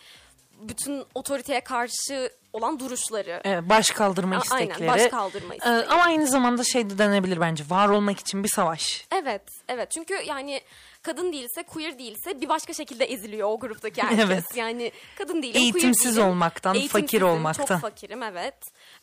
bütün 0.62 1.04
otoriteye 1.16 1.62
karşı 1.62 2.30
olan 2.54 2.80
duruşları. 2.80 3.42
Evet, 3.44 3.70
baş 3.70 3.90
kaldırma 3.90 4.38
istekleri. 4.38 4.74
Aynen 4.74 4.88
baş 4.88 5.12
kaldırma 5.12 5.54
Ee, 5.54 5.58
istekleri. 5.58 5.86
ama 5.88 6.04
aynı 6.04 6.28
zamanda 6.28 6.64
şey 6.64 6.90
de 6.90 6.98
denebilir 6.98 7.40
bence. 7.42 7.64
Var 7.70 7.90
olmak 7.90 8.20
için 8.20 8.44
bir 8.44 8.50
savaş. 8.50 9.06
Evet, 9.22 9.42
evet. 9.68 9.92
Çünkü 9.92 10.14
yani 10.26 10.62
kadın 11.02 11.34
değilse, 11.34 11.64
queer 11.64 12.00
değilse 12.00 12.42
bir 12.42 12.50
başka 12.50 12.74
şekilde 12.74 13.06
eziliyor 13.06 13.50
o 13.50 13.60
gruptaki 13.60 14.04
herkes. 14.04 14.20
Evet. 14.26 14.44
Yani 14.56 14.92
kadın 15.18 15.44
değilim, 15.44 15.62
Eğitimsiz 15.62 16.02
queer 16.04 16.16
değilim. 16.16 16.28
olmaktan, 16.30 16.88
fakir 16.88 17.22
olmaktan. 17.22 17.66
Çok 17.66 17.82
fakirim, 17.82 18.24
evet. 18.24 18.56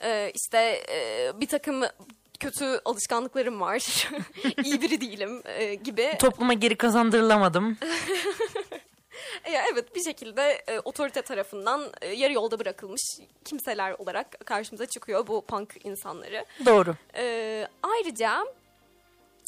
Ee, 0.03 0.33
işte 0.35 0.83
e, 0.91 1.31
bir 1.41 1.47
takım 1.49 1.83
kötü 2.41 2.81
alışkanlıklarım 2.85 3.61
var. 3.61 4.09
İyi 4.65 4.83
biri 4.83 5.01
değilim 5.01 5.43
e, 5.45 5.75
gibi. 5.75 6.17
Topluma 6.19 6.53
geri 6.53 6.77
kazandırılamadım. 6.77 7.79
E, 9.45 9.53
evet 9.73 9.95
bir 9.95 10.03
şekilde 10.03 10.43
e, 10.67 10.81
otorite 10.81 11.23
tarafından 11.23 11.93
e, 12.01 12.09
yarı 12.09 12.33
yolda 12.33 12.59
bırakılmış 12.59 13.03
kimseler 13.45 13.93
olarak 13.93 14.47
karşımıza 14.47 14.87
çıkıyor 14.87 15.27
bu 15.27 15.45
punk 15.47 15.77
insanları. 15.85 16.45
Doğru. 16.67 16.95
Ee, 17.15 17.69
ayrıca 17.83 18.45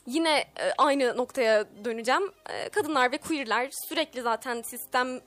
yine 0.07 0.39
e, 0.39 0.73
aynı 0.79 1.17
noktaya 1.17 1.65
döneceğim. 1.85 2.33
E, 2.51 2.69
kadınlar 2.69 3.13
ve 3.13 3.19
queerler 3.19 3.71
sürekli 3.89 4.23
zaten 4.23 4.63
sistem 4.63 5.21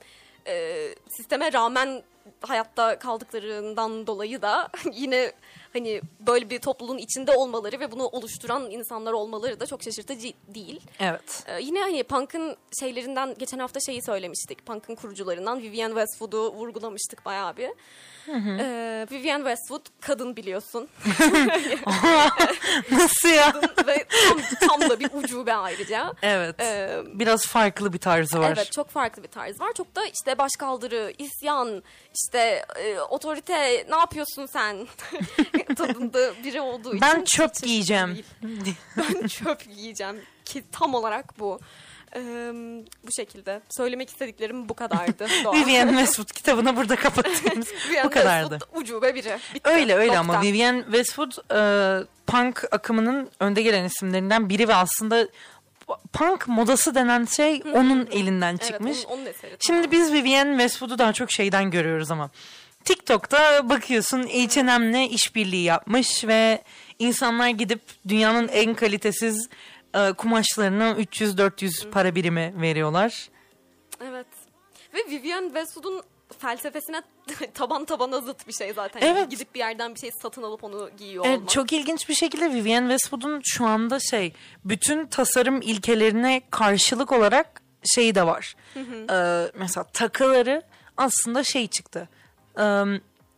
e, 0.46 0.88
sisteme 1.08 1.52
rağmen 1.52 2.02
hayatta 2.40 2.98
kaldıklarından 2.98 4.06
dolayı 4.06 4.42
da 4.42 4.68
yine 4.92 5.32
hani 5.76 6.00
böyle 6.20 6.50
bir 6.50 6.58
topluluğun 6.58 6.98
içinde 6.98 7.32
olmaları 7.32 7.80
ve 7.80 7.92
bunu 7.92 8.06
oluşturan 8.06 8.70
insanlar 8.70 9.12
olmaları 9.12 9.60
da 9.60 9.66
çok 9.66 9.82
şaşırtıcı 9.82 10.32
değil. 10.48 10.80
Evet. 11.00 11.44
Ee, 11.46 11.60
yine 11.60 11.80
hani 11.80 12.02
punk'ın 12.02 12.56
şeylerinden 12.80 13.34
geçen 13.38 13.58
hafta 13.58 13.80
şeyi 13.80 14.02
söylemiştik. 14.02 14.66
Punk'ın 14.66 14.94
kurucularından 14.94 15.62
Vivienne 15.62 15.94
Westwood'u 15.94 16.52
vurgulamıştık 16.52 17.24
bayağı 17.24 17.56
bir. 17.56 17.70
Ee, 18.28 19.06
Vivienne 19.10 19.44
Westwood 19.44 19.86
kadın 20.00 20.36
biliyorsun. 20.36 20.88
Nasıl 22.90 23.28
ya? 23.28 23.52
Ve 23.86 24.06
tam, 24.28 24.40
tam 24.68 24.90
da 24.90 25.00
bir 25.00 25.10
ucube 25.12 25.54
ayrıca. 25.54 26.12
Evet. 26.22 26.60
Ee, 26.60 26.98
Biraz 27.06 27.46
farklı 27.46 27.92
bir 27.92 27.98
tarzı 27.98 28.38
var. 28.40 28.52
Evet 28.56 28.72
çok 28.72 28.90
farklı 28.90 29.22
bir 29.22 29.28
tarz 29.28 29.60
var. 29.60 29.72
Çok 29.72 29.96
da 29.96 30.06
işte 30.06 30.38
başkaldırı, 30.38 31.12
isyan, 31.18 31.82
işte 32.14 32.64
e, 32.76 33.00
otorite 33.00 33.86
ne 33.90 33.96
yapıyorsun 33.96 34.46
sen 34.46 34.86
tadında 35.76 36.32
biri 36.44 36.60
olduğu 36.60 36.88
için. 36.88 37.00
ben 37.00 37.24
çöp 37.24 37.62
giyeceğim. 37.62 38.24
Ben 38.96 39.26
çöp 39.26 39.64
giyeceğim 39.76 40.20
ki 40.44 40.64
tam 40.72 40.94
olarak 40.94 41.38
bu. 41.38 41.58
Ee, 42.16 42.20
bu 43.06 43.12
şekilde. 43.16 43.60
Söylemek 43.76 44.08
istediklerim 44.08 44.68
bu 44.68 44.74
kadardı. 44.74 45.26
Vivienne 45.54 45.90
Westwood 45.98 46.32
kitabını 46.32 46.76
burada 46.76 46.96
kapatıyoruz. 46.96 47.66
Bu 48.04 48.10
kadardı. 48.10 48.50
Westwood 48.50 48.82
ucube 48.82 49.14
biri. 49.14 49.38
Bitti. 49.54 49.70
Öyle 49.70 49.94
öyle 49.94 50.18
ama 50.18 50.32
Nokta. 50.32 50.48
Vivienne 50.48 50.82
Westwood 50.82 51.32
e, 51.32 52.06
punk 52.26 52.64
akımının 52.70 53.30
önde 53.40 53.62
gelen 53.62 53.84
isimlerinden 53.84 54.48
biri 54.48 54.68
ve 54.68 54.74
aslında 54.74 55.28
punk 56.12 56.48
modası 56.48 56.94
denen 56.94 57.24
şey 57.24 57.62
onun 57.72 58.08
elinden 58.12 58.56
çıkmış. 58.56 58.96
Evet, 58.96 59.06
onun, 59.08 59.18
onun 59.18 59.26
eseri. 59.26 59.56
Şimdi 59.60 59.90
biz 59.90 60.12
Vivienne 60.12 60.52
Westwood'u 60.52 60.98
daha 60.98 61.12
çok 61.12 61.30
şeyden 61.30 61.70
görüyoruz 61.70 62.10
ama. 62.10 62.30
TikTok'ta 62.84 63.68
bakıyorsun 63.68 64.22
H&M'le 64.22 65.08
işbirliği 65.08 65.64
yapmış 65.64 66.24
ve 66.24 66.62
insanlar 66.98 67.48
gidip 67.48 67.80
dünyanın 68.08 68.48
en 68.48 68.74
kalitesiz 68.74 69.48
e, 69.96 70.12
kumaşlarına 70.12 70.90
300-400 70.90 71.90
para 71.90 72.14
birimi 72.14 72.54
veriyorlar. 72.60 73.28
Evet. 74.04 74.26
Ve 74.94 74.98
Vivienne 75.10 75.46
Westwood'un 75.46 76.02
felsefesine 76.38 77.02
taban 77.54 77.84
tabana 77.84 78.20
zıt 78.20 78.48
bir 78.48 78.52
şey 78.52 78.72
zaten. 78.72 79.00
Evet. 79.00 79.30
Gidip 79.30 79.54
bir 79.54 79.58
yerden 79.58 79.94
bir 79.94 80.00
şey 80.00 80.10
satın 80.22 80.42
alıp 80.42 80.64
onu 80.64 80.90
giyiyor 80.98 81.24
Evet, 81.26 81.38
olmak. 81.38 81.50
çok 81.50 81.72
ilginç 81.72 82.08
bir 82.08 82.14
şekilde 82.14 82.50
Vivienne 82.54 82.88
Westwood'un 82.98 83.40
şu 83.44 83.66
anda 83.66 83.98
şey 84.00 84.32
bütün 84.64 85.06
tasarım 85.06 85.60
ilkelerine 85.62 86.42
karşılık 86.50 87.12
olarak 87.12 87.62
şeyi 87.94 88.14
de 88.14 88.26
var. 88.26 88.54
Ee, 88.76 89.50
mesela 89.58 89.84
takıları 89.84 90.62
aslında 90.96 91.44
şey 91.44 91.66
çıktı. 91.68 92.08
Ee, 92.58 92.62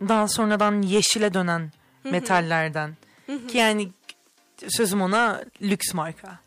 daha 0.08 0.28
sonradan 0.28 0.82
yeşile 0.82 1.34
dönen 1.34 1.72
metallerden. 2.04 2.96
Ki 3.48 3.58
yani 3.58 3.88
sözüm 4.68 5.02
ona 5.02 5.42
lüks 5.62 5.94
marka. 5.94 6.38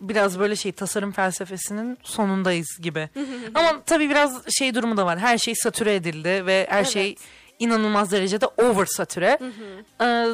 Biraz 0.00 0.38
böyle 0.38 0.56
şey 0.56 0.72
tasarım 0.72 1.12
felsefesinin 1.12 1.98
sonundayız 2.02 2.78
gibi. 2.82 3.08
Ama 3.54 3.82
tabii 3.86 4.10
biraz 4.10 4.42
şey 4.58 4.74
durumu 4.74 4.96
da 4.96 5.06
var. 5.06 5.18
Her 5.18 5.38
şey 5.38 5.54
satüre 5.54 5.94
edildi 5.94 6.46
ve 6.46 6.66
her 6.70 6.84
şey 6.84 7.06
Evet. 7.08 7.18
inanılmaz 7.58 8.12
derecede 8.12 8.46
over 8.46 8.86
satüre. 8.86 9.38
Ee, 10.00 10.26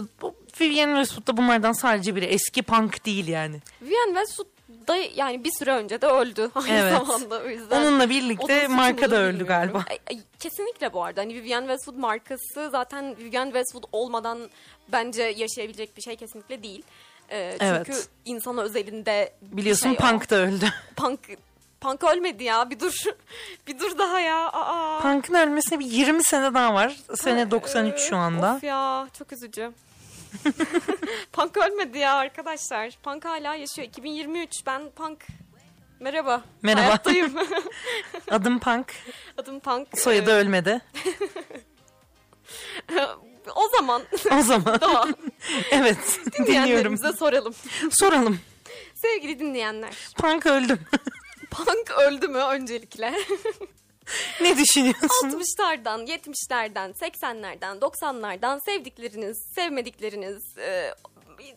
Vivienne 0.61 0.95
Westwood 1.05 1.27
da 1.27 1.37
bunlardan 1.37 1.73
sadece 1.73 2.17
biri. 2.17 2.25
Eski 2.25 2.63
punk 2.63 3.07
değil 3.07 3.29
yani. 3.29 3.61
Vivienne 3.83 4.15
Westwood 4.19 4.47
da 4.89 4.97
yani 4.97 5.45
bir 5.45 5.51
süre 5.59 5.71
önce 5.73 6.03
de 6.03 6.07
öldü 6.07 6.51
aynı 6.55 6.69
Evet. 6.79 6.93
zamanda 6.99 7.41
o 7.43 7.49
yüzden. 7.49 7.77
Onunla 7.81 7.97
Onun 8.05 8.11
birlikte 8.11 8.69
marka 8.69 9.11
da 9.11 9.17
öldü 9.17 9.41
bilmiyorum. 9.41 9.47
galiba. 9.47 9.85
Kesinlikle 10.41 10.93
bu 10.93 11.05
arada. 11.05 11.21
Hani 11.21 11.35
Vivienne 11.35 11.67
Westwood 11.67 11.97
markası 11.99 12.69
zaten 12.73 13.17
Vivienne 13.19 13.51
Westwood 13.53 13.85
olmadan 13.93 14.39
bence 14.93 15.23
yaşayabilecek 15.23 15.97
bir 15.97 16.03
şey 16.03 16.17
kesinlikle 16.17 16.63
değil. 16.63 16.83
Ee, 17.31 17.51
çünkü 17.53 17.65
Evet. 17.65 18.09
insan 18.25 18.59
özelinde 18.59 19.33
Biliyorsun 19.43 19.83
şey 19.83 19.93
o. 19.93 19.97
Punk 19.97 20.31
da 20.31 20.37
öldü. 20.37 20.67
Punk 20.97 21.21
Punk 21.81 22.05
ölmedi 22.05 22.45
ya. 22.45 22.71
Bir 22.71 22.81
dur. 22.81 22.95
bir 23.67 23.79
dur 23.79 23.99
daha 23.99 24.21
ya. 24.21 24.49
Aa. 24.53 25.01
Punk'ın 25.03 25.35
ölmesine 25.35 25.79
bir 25.79 25.87
20 25.87 26.25
sene 26.25 26.55
daha 26.55 26.75
var. 26.75 26.97
Sene 27.15 27.51
93 27.51 28.01
şu 28.01 28.17
anda. 28.17 28.55
Of 28.57 28.65
ya 28.65 29.09
çok 29.19 29.33
üzücü. 29.33 29.73
Punk 31.33 31.57
ölmedi 31.57 31.99
ya 31.99 32.15
arkadaşlar. 32.15 32.99
Punk 33.03 33.25
hala 33.25 33.55
yaşıyor. 33.55 33.89
2023 33.89 34.67
ben 34.67 34.91
Punk. 34.91 35.27
Merhaba. 36.01 36.43
Merhaba. 36.63 36.87
Hayattayım. 36.87 37.35
Adım 38.31 38.59
Punk. 38.59 38.95
Adım 39.39 39.61
Punk. 39.61 39.89
Soyadı 39.99 40.31
ölmedi. 40.31 40.81
O 43.55 43.69
zaman 43.77 44.03
O 44.39 44.43
zaman 44.43 44.81
Doğa 44.81 45.09
evet 45.71 46.21
dinleyenlerimize 46.39 47.13
soralım. 47.13 47.55
Soralım. 47.91 48.41
Sevgili 48.95 49.39
dinleyenler. 49.39 49.95
Punk 50.19 50.47
öldüm. 50.47 50.81
Punk 51.51 51.91
öldü 51.91 52.29
mü 52.29 52.39
öncelikle? 52.39 53.15
ne 54.41 54.59
düşünüyorsun? 54.59 55.41
60'lardan, 55.41 56.07
70'lerden, 56.07 56.93
80'lerden, 56.93 57.79
90'lardan 57.79 58.61
sevdikleriniz, 58.65 59.39
sevmedikleriniz, 59.55 60.59
e, 60.59 60.95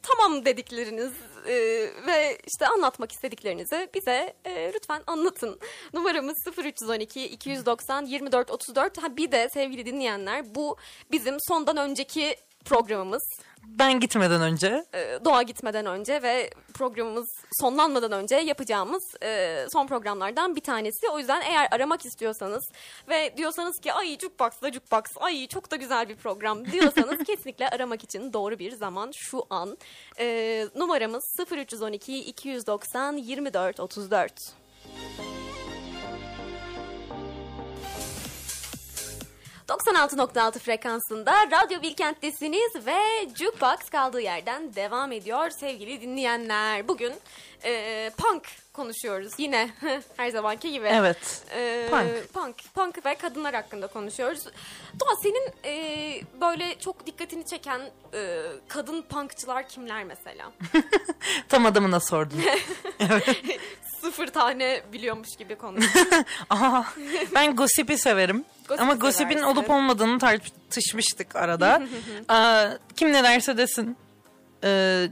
tamam 0.02 0.46
dedikleriniz 0.46 1.12
e, 1.48 1.54
ve 2.08 2.38
işte 2.48 2.68
anlatmak 2.68 3.12
istediklerinizi 3.12 3.90
bize 3.94 4.34
e, 4.46 4.74
lütfen 4.74 5.04
anlatın. 5.08 5.60
Numaramız 5.94 6.38
0312 6.58 7.26
290 7.26 8.06
24 8.06 8.52
34. 8.52 8.98
Ha 8.98 9.18
bir 9.18 9.32
de 9.32 9.50
sevgili 9.54 9.86
dinleyenler 9.86 10.56
bu 10.56 10.78
bizim 11.12 11.38
sondan 11.48 11.78
önceki 11.78 12.36
programımız. 12.66 13.24
Ben 13.68 14.00
gitmeden 14.00 14.42
önce 14.42 14.86
e, 14.94 15.20
doğa 15.26 15.42
gitmeden 15.42 15.86
önce 15.86 16.22
ve 16.24 16.50
programımız 16.74 17.30
sonlanmadan 17.62 18.12
önce 18.12 18.36
yapacağımız 18.36 19.04
e, 19.24 19.66
son 19.74 19.88
programlardan 19.88 20.56
bir 20.56 20.62
tanesi. 20.62 21.10
O 21.10 21.20
yüzden 21.20 21.42
eğer 21.42 21.68
aramak 21.72 22.06
istiyorsanız 22.06 22.64
ve 23.10 23.38
diyorsanız 23.38 23.80
ki 23.80 23.94
ay 23.94 24.18
Jukebox'la 24.20 24.72
Jukebox 24.72 25.04
ay 25.16 25.48
çok 25.48 25.72
da 25.72 25.76
güzel 25.76 26.10
bir 26.10 26.16
program 26.16 26.66
diyorsanız 26.72 27.24
kesinlikle 27.24 27.70
aramak 27.70 28.04
için 28.04 28.34
doğru 28.34 28.60
bir 28.60 28.72
zaman 28.72 29.12
şu 29.16 29.44
an. 29.50 29.78
E, 30.20 30.68
numaramız 30.76 31.36
0312 31.52 32.20
290 32.20 33.18
24 33.18 33.80
34. 33.80 34.34
...96.6 39.68 40.60
frekansında 40.60 41.34
Radyo 41.52 41.82
Bilkent'tesiniz 41.82 42.86
ve 42.86 43.30
Jukebox 43.36 43.90
kaldığı 43.92 44.22
yerden 44.22 44.76
devam 44.76 45.12
ediyor 45.12 45.50
sevgili 45.50 46.02
dinleyenler. 46.02 46.88
Bugün 46.88 47.14
e, 47.64 48.12
punk 48.18 48.44
konuşuyoruz 48.74 49.34
yine 49.38 49.70
her 50.18 50.30
zamanki 50.30 50.72
gibi. 50.72 50.88
evet. 50.88 51.44
E, 51.56 51.88
Punk. 51.92 52.34
punk. 52.34 52.56
Punk 52.76 53.06
ve 53.06 53.16
kadınlar 53.16 53.54
hakkında 53.56 53.88
konuşuyoruz. 53.88 54.44
Doğa 55.00 55.16
senin 55.24 55.50
e, 55.66 56.22
böyle 56.42 56.80
çok 56.80 57.06
dikkatini 57.06 57.46
çeken 57.46 57.82
e, 58.14 58.42
kadın 58.68 59.02
punkçılar 59.02 59.68
kimler 59.70 60.04
mesela? 60.04 60.52
Tam 61.50 61.66
adamına 61.66 62.00
sordum. 62.00 62.42
Sıfır 64.04 64.28
tane 64.28 64.82
biliyormuş 64.94 65.30
gibi 65.38 65.56
konuş. 65.56 65.86
Aha, 66.50 66.86
ben 67.36 67.56
Gossip'i 67.56 67.98
severim. 67.98 68.46
Gossip'i 68.68 68.82
Ama 68.82 68.94
Gossip'in 68.94 69.38
seversin. 69.38 69.58
olup 69.58 69.70
olmadığını 69.70 70.20
tartışmıştık 70.20 71.36
arada. 71.36 71.82
Aa, 72.30 72.66
kim 72.96 73.14
ne 73.14 73.24
derse 73.24 73.58
desin. 73.58 73.98
Ee, 74.64 75.08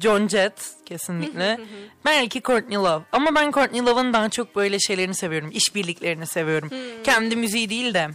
John 0.00 0.28
Jett 0.28 0.70
kesinlikle. 0.86 1.60
Belki 2.04 2.42
Courtney 2.42 2.76
Love. 2.78 3.02
Ama 3.12 3.34
ben 3.34 3.50
Courtney 3.50 3.80
Love'ın 3.82 4.12
daha 4.12 4.28
çok 4.28 4.56
böyle 4.56 4.78
şeylerini 4.78 5.14
seviyorum. 5.14 5.50
İşbirliklerini 5.52 6.26
seviyorum. 6.26 6.70
Kendi 7.04 7.36
müziği 7.36 7.70
değil 7.70 7.94
de. 7.94 8.08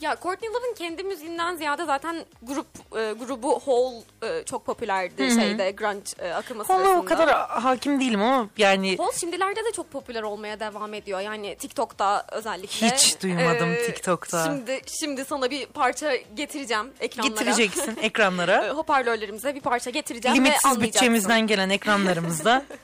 Ya 0.00 0.16
Courtney 0.22 0.50
Love'ın 0.50 0.74
kendi 0.74 1.02
müziğinden 1.04 1.56
ziyade 1.56 1.84
zaten 1.84 2.24
grup 2.42 2.66
e, 2.98 3.12
grubu 3.12 3.60
Hole 3.60 3.96
e, 4.22 4.44
çok 4.44 4.66
popülerdi 4.66 5.30
şeyde 5.30 5.70
grunge 5.70 6.10
e, 6.18 6.32
akımı 6.32 6.64
sırasında. 6.64 6.98
o 6.98 7.04
kadar 7.04 7.48
hakim 7.48 8.00
değilim 8.00 8.22
ama 8.22 8.48
yani 8.58 8.96
Hole 8.98 9.16
şimdilerde 9.20 9.64
de 9.64 9.72
çok 9.72 9.90
popüler 9.90 10.22
olmaya 10.22 10.60
devam 10.60 10.94
ediyor. 10.94 11.20
Yani 11.20 11.56
TikTok'ta 11.56 12.26
özellikle. 12.32 12.86
Hiç 12.90 13.22
duymadım 13.22 13.74
TikTok'ta. 13.86 14.44
Şimdi 14.44 14.80
şimdi 15.00 15.24
sana 15.24 15.50
bir 15.50 15.66
parça 15.66 16.16
getireceğim 16.16 16.92
ekranlara. 17.00 17.28
getireceksin 17.30 17.96
E, 18.02 18.06
ekranlara. 18.06 18.70
hoparlörlerimize 18.70 19.54
bir 19.54 19.60
parça 19.60 19.90
getireceğim 19.90 20.34
ve 20.34 20.38
Limitsiz 20.40 20.64
anlayacaksın. 20.66 20.82
bütçemizden 21.00 21.46
gelen 21.46 21.70
ekranlarımızda. 21.70 22.64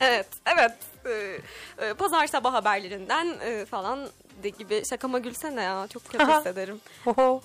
Evet, 0.00 0.26
evet. 0.46 0.72
Ee, 1.06 1.38
e, 1.86 1.94
pazar 1.94 2.26
sabah 2.26 2.52
haberlerinden 2.52 3.36
e, 3.44 3.64
falan 3.64 4.08
de 4.42 4.48
gibi 4.48 4.82
şakama 4.90 5.18
gülsene 5.18 5.62
ya 5.62 5.86
çok 5.92 6.04
kötü 6.08 6.24
hissederim. 6.24 6.80
Oho. 7.06 7.42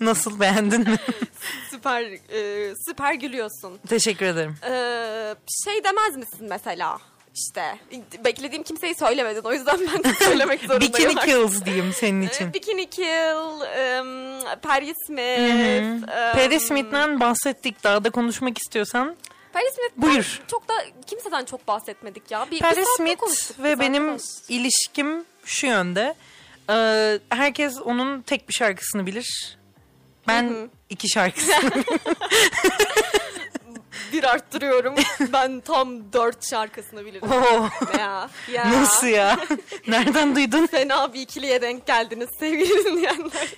Nasıl 0.00 0.40
beğendin 0.40 0.80
mi? 0.80 0.96
Süper 1.70 2.02
e, 2.32 2.72
süper 2.88 3.14
gülüyorsun. 3.14 3.78
Teşekkür 3.88 4.26
ederim. 4.26 4.56
Ee, 4.64 5.34
şey 5.64 5.84
demez 5.84 6.16
misin 6.16 6.46
mesela? 6.48 6.98
İşte 7.34 7.78
beklediğim 8.24 8.62
kimseyi 8.64 8.94
söylemedin 8.94 9.42
o 9.44 9.52
yüzden 9.52 9.80
ben 9.94 10.04
de 10.04 10.14
söylemek 10.14 10.60
zorundayım. 10.68 10.92
Bikini. 10.92 11.14
Kills 11.24 11.64
diyeyim 11.64 11.92
senin 11.92 12.22
için. 12.22 12.48
Ee, 12.48 12.54
Bikini 12.54 12.90
Kill, 12.90 13.36
um, 13.36 14.60
Paris 14.62 14.96
Smith. 15.06 15.92
um, 15.92 16.06
Perry 16.34 16.60
Smith'ten 16.60 17.20
bahsettik. 17.20 17.84
Daha 17.84 18.04
da 18.04 18.10
konuşmak 18.10 18.58
istiyorsan. 18.58 19.16
Paris 19.56 19.74
Smith'ten 19.74 20.02
Buyur. 20.02 20.40
çok 20.50 20.68
da 20.68 20.72
kimseden 21.06 21.44
çok 21.44 21.68
bahsetmedik 21.68 22.30
ya. 22.30 22.46
Bir, 22.50 22.60
Perry 22.60 22.80
bir 22.80 22.84
Smith 22.96 23.62
ve 23.62 23.80
benim 23.80 24.02
arkadaş. 24.02 24.22
ilişkim 24.48 25.24
şu 25.44 25.66
yönde. 25.66 26.14
Ee, 26.70 27.18
herkes 27.28 27.78
onun 27.80 28.22
tek 28.22 28.48
bir 28.48 28.54
şarkısını 28.54 29.06
bilir. 29.06 29.58
Ben 30.28 30.70
iki 30.90 31.08
şarkısını. 31.08 31.70
bir 34.12 34.24
arttırıyorum. 34.24 34.94
ben 35.32 35.60
tam 35.60 36.12
dört 36.12 36.50
şarkısını 36.50 37.06
bilirim. 37.06 37.32
Oo, 37.32 37.68
ya, 37.98 38.30
ya. 38.52 38.72
nasıl 38.72 39.06
ya? 39.06 39.38
Nereden 39.86 40.36
duydun? 40.36 40.66
Fena 40.66 41.14
bir 41.14 41.20
ikiliye 41.20 41.62
denk 41.62 41.86
geldiniz 41.86 42.28
sevgili 42.40 42.84
dinleyenler. 42.84 43.48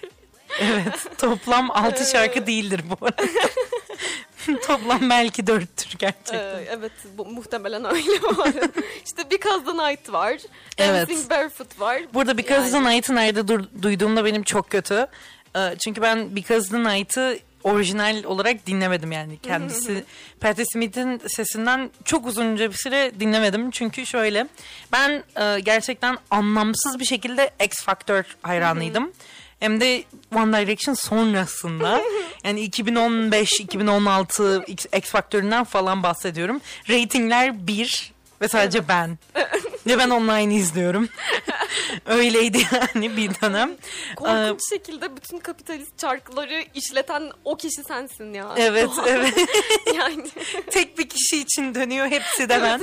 Evet. 0.60 1.18
Toplam 1.18 1.70
altı 1.70 2.10
şarkı 2.10 2.46
değildir 2.46 2.84
bu 2.90 3.06
arada. 3.06 3.22
Toplam 4.66 5.10
belki 5.10 5.46
dörttür 5.46 5.94
gerçekten. 5.98 6.34
Ee, 6.38 6.64
evet 6.70 6.92
bu, 7.18 7.24
muhtemelen 7.26 7.84
öyle 7.84 8.10
arada. 8.42 8.68
işte 9.06 9.30
Because 9.30 9.64
the 9.64 9.72
Night 9.90 10.12
var. 10.12 10.32
Evet. 10.78 11.02
Everything 11.02 11.30
Barefoot 11.30 11.80
var. 11.80 12.02
Burada 12.14 12.38
Because 12.38 12.60
Yani- 12.76 12.84
the 12.84 12.90
Night'ı 12.96 13.14
nerede 13.14 13.48
dur- 13.48 13.82
duyduğumda 13.82 14.24
benim 14.24 14.42
çok 14.42 14.70
kötü. 14.70 15.06
Ee, 15.56 15.74
Çünkü 15.84 16.02
ben 16.02 16.36
Because 16.36 16.68
the 16.70 16.84
Night'ı 16.84 17.38
orijinal 17.64 18.24
olarak 18.24 18.66
dinlemedim 18.66 19.12
yani. 19.12 19.38
Kendisi 19.38 20.04
Patti 20.40 20.64
Smith'in 20.72 21.20
sesinden 21.28 21.90
çok 22.04 22.26
uzunca 22.26 22.70
bir 22.70 22.76
süre 22.76 23.12
dinlemedim. 23.20 23.70
Çünkü 23.70 24.06
şöyle 24.06 24.46
ben 24.92 25.24
e, 25.40 25.60
gerçekten 25.60 26.18
anlamsız 26.30 26.98
bir 26.98 27.04
şekilde 27.04 27.50
X 27.64 27.84
Factor 27.84 28.24
hayranıydım. 28.42 29.12
Hem 29.60 29.80
de 29.80 30.04
One 30.34 30.60
Direction 30.60 30.94
sonrasında 30.94 32.02
yani 32.44 32.68
2015-2016 32.68 34.64
X 34.66 34.86
X 34.96 35.10
Factor'ından 35.10 35.64
falan 35.64 36.02
bahsediyorum. 36.02 36.60
Ratingler 36.88 37.66
1 37.66 38.12
ve 38.42 38.48
sadece 38.48 38.88
ben. 38.88 39.18
Ve 39.86 39.98
ben 39.98 40.10
online 40.10 40.54
izliyorum. 40.54 41.08
Öyleydi 42.06 42.58
yani 42.72 43.16
bir 43.16 43.30
dönem. 43.42 43.70
Korkunç 44.16 44.60
şekilde 44.70 45.16
bütün 45.16 45.38
kapitalist 45.38 46.00
şarkıları 46.00 46.64
işleten 46.74 47.30
o 47.44 47.56
kişi 47.56 47.84
sensin 47.88 48.34
ya. 48.34 48.54
Evet, 48.56 48.90
evet. 49.06 49.34
yani 49.94 50.26
Tek 50.70 50.98
bir 50.98 51.08
kişi 51.08 51.38
için 51.40 51.74
dönüyor 51.74 52.06
hepsi 52.06 52.48
de 52.48 52.62
ben. 52.62 52.82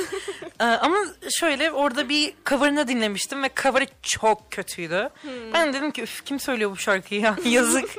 Ee, 0.59 0.63
ama 0.63 0.97
şöyle 1.39 1.71
orada 1.71 2.09
bir 2.09 2.33
cover'ını 2.45 2.87
dinlemiştim 2.87 3.43
ve 3.43 3.49
cover'ı 3.63 3.85
çok 4.01 4.51
kötüydü. 4.51 5.09
Ben 5.53 5.73
dedim 5.73 5.91
ki 5.91 6.01
"Üf, 6.01 6.25
kim 6.25 6.39
söylüyor 6.39 6.71
bu 6.71 6.77
şarkıyı 6.77 7.21
ya 7.21 7.35
yazık. 7.45 7.89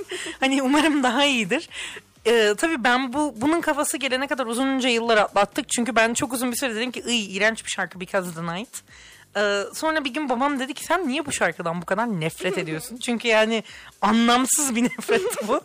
hani 0.41 0.63
umarım 0.63 1.03
daha 1.03 1.25
iyidir. 1.25 1.69
Ee, 2.27 2.55
tabii 2.59 2.85
ben 2.85 3.13
bu 3.13 3.35
bunun 3.37 3.61
kafası 3.61 3.97
gelene 3.97 4.27
kadar 4.27 4.47
uzunca 4.47 4.89
yıllar 4.89 5.17
atlattık. 5.17 5.69
Çünkü 5.69 5.97
ben 5.97 6.15
çok 6.15 6.33
uzun 6.33 6.53
bir 6.53 6.57
süre 6.57 6.75
dedim 6.75 6.91
ki 6.91 7.03
iy 7.07 7.37
iğrenç 7.37 7.65
bir 7.65 7.71
şarkı 7.71 8.01
Because 8.01 8.29
of 8.29 8.35
the 8.37 8.43
Night. 8.43 8.69
Ee, 9.37 9.63
sonra 9.75 10.05
bir 10.05 10.11
gün 10.15 10.29
babam 10.29 10.61
dedi 10.61 10.75
ki 10.75 10.85
sen 10.85 11.09
niye 11.09 11.27
bu 11.27 11.33
şarkıdan 11.33 11.83
bu 11.83 11.87
kadar 11.87 12.21
nefret 12.21 12.59
ediyorsun? 12.59 12.97
Çünkü 12.97 13.29
yani 13.29 13.65
anlamsız 14.03 14.77
bir 14.77 14.83
nefret 14.99 15.49
bu. 15.49 15.61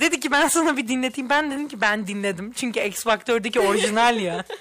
dedi 0.00 0.20
ki 0.20 0.30
ben 0.30 0.48
sana 0.48 0.76
bir 0.76 0.88
dinleteyim. 0.88 1.30
Ben 1.30 1.50
dedim 1.50 1.68
ki 1.68 1.80
ben 1.80 2.06
dinledim. 2.06 2.52
Çünkü 2.52 2.80
X 2.80 3.04
Factor'daki 3.04 3.60
orijinal 3.60 4.20
ya. 4.20 4.44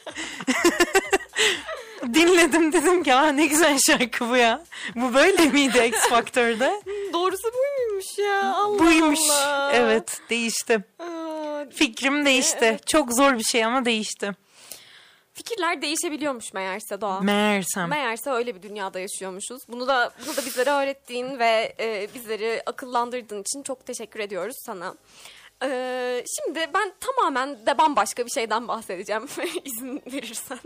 Dinledim 2.13 2.73
dedim 2.73 3.03
ki 3.03 3.13
Aa, 3.13 3.27
ne 3.31 3.45
güzel 3.45 3.77
şarkı 3.87 4.29
bu 4.29 4.35
ya. 4.37 4.63
Bu 4.95 5.13
böyle 5.13 5.45
miydi 5.45 5.85
X 5.87 6.09
Factor'da? 6.09 6.81
Doğrusu 7.13 7.43
buymuş 7.43 8.17
ya. 8.17 8.53
Allah 8.53 8.79
Buymuş. 8.79 9.19
Allah. 9.29 9.71
Evet 9.73 10.19
değişti. 10.29 10.83
Fikrim 11.73 12.25
değişti. 12.25 12.79
Çok 12.85 13.13
zor 13.13 13.37
bir 13.37 13.43
şey 13.43 13.65
ama 13.65 13.85
değişti. 13.85 14.31
Fikirler 15.33 15.81
değişebiliyormuş 15.81 16.53
meğerse 16.53 17.01
Doğa. 17.01 17.19
Meğersem. 17.19 17.89
Meğerse 17.89 18.29
öyle 18.29 18.55
bir 18.55 18.61
dünyada 18.61 18.99
yaşıyormuşuz. 18.99 19.61
Bunu 19.67 19.87
da 19.87 20.11
bunu 20.25 20.37
da 20.37 20.45
bizlere 20.45 20.69
öğrettiğin 20.69 21.39
ve 21.39 21.75
e, 21.79 22.07
bizleri 22.13 22.61
akıllandırdığın 22.65 23.41
için 23.41 23.63
çok 23.63 23.85
teşekkür 23.85 24.19
ediyoruz 24.19 24.55
sana. 24.65 24.95
Ee, 25.63 26.23
şimdi 26.35 26.69
ben 26.73 26.93
tamamen 26.99 27.65
de 27.65 27.77
bambaşka 27.77 28.25
bir 28.25 28.31
şeyden 28.31 28.67
bahsedeceğim 28.67 29.27
izin 29.65 30.01
verirsen. 30.13 30.59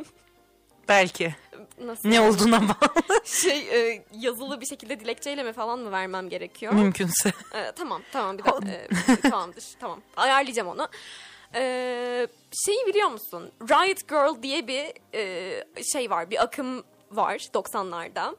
Belki. 0.90 1.36
Nasıl? 1.82 2.10
Ne 2.10 2.22
olduğuna 2.22 2.62
bağlı. 2.62 3.26
Şey 3.26 3.60
e, 3.92 4.04
yazılı 4.14 4.62
bir 4.62 4.66
şekilde 4.66 5.00
dilekçeyle 5.00 5.44
mi 5.44 5.54
falan 5.54 5.80
mı 5.80 5.92
vermem 5.92 6.30
gerekiyor? 6.30 6.74
Mümkünse. 6.74 7.34
Ee, 7.54 7.72
tamam 7.76 8.02
tamam 8.12 8.38
bir 8.38 8.44
dakika. 8.46 8.72
Ee, 8.72 8.88
tamamdır 9.22 9.64
tamam. 9.80 10.02
Ayarlayacağım 10.18 10.68
onu. 10.70 10.88
Ee, 11.56 12.28
şeyi 12.66 12.86
biliyor 12.88 13.10
musun? 13.10 13.52
Riot 13.62 14.08
Girl 14.10 14.44
diye 14.44 14.68
bir 14.68 14.94
e, 15.14 15.84
şey 15.94 16.10
var. 16.10 16.30
Bir 16.30 16.44
akım 16.44 16.84
var 17.12 17.36
90'larda. 17.36 18.36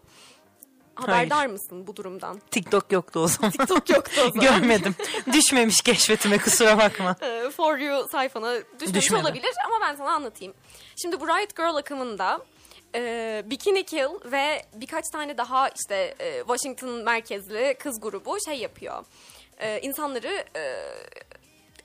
Haberdar 0.94 1.38
Hayır. 1.38 1.50
mısın 1.50 1.86
bu 1.86 1.96
durumdan? 1.96 2.40
TikTok 2.50 2.92
yoktu 2.92 3.20
o 3.20 3.26
zaman. 3.28 3.50
TikTok 3.50 3.90
yoktu 3.90 4.20
o 4.26 4.30
zaman. 4.40 4.40
Görmedim. 4.60 4.94
Düşmemiş 5.32 5.80
keşfetime 5.82 6.38
kusura 6.38 6.78
bakma. 6.78 7.16
Ee, 7.22 7.50
For 7.50 7.78
You 7.78 8.08
sayfana 8.12 8.54
düşmemiş 8.80 8.94
Düşmedi. 8.94 9.22
olabilir 9.22 9.50
ama 9.66 9.74
ben 9.86 9.96
sana 9.96 10.10
anlatayım. 10.10 10.54
Şimdi 11.02 11.20
bu 11.20 11.28
Riot 11.28 11.56
Girl 11.56 11.74
akımında 11.76 12.40
e, 12.94 13.42
Bikini 13.46 13.84
Kill 13.84 14.32
ve 14.32 14.62
birkaç 14.74 15.04
tane 15.12 15.38
daha 15.38 15.68
işte 15.68 16.14
e, 16.18 16.38
Washington 16.38 16.90
merkezli 17.04 17.76
kız 17.78 18.00
grubu 18.00 18.36
şey 18.44 18.54
yapıyor. 18.58 19.04
E, 19.58 19.80
insanları 19.80 20.44
e, 20.56 20.60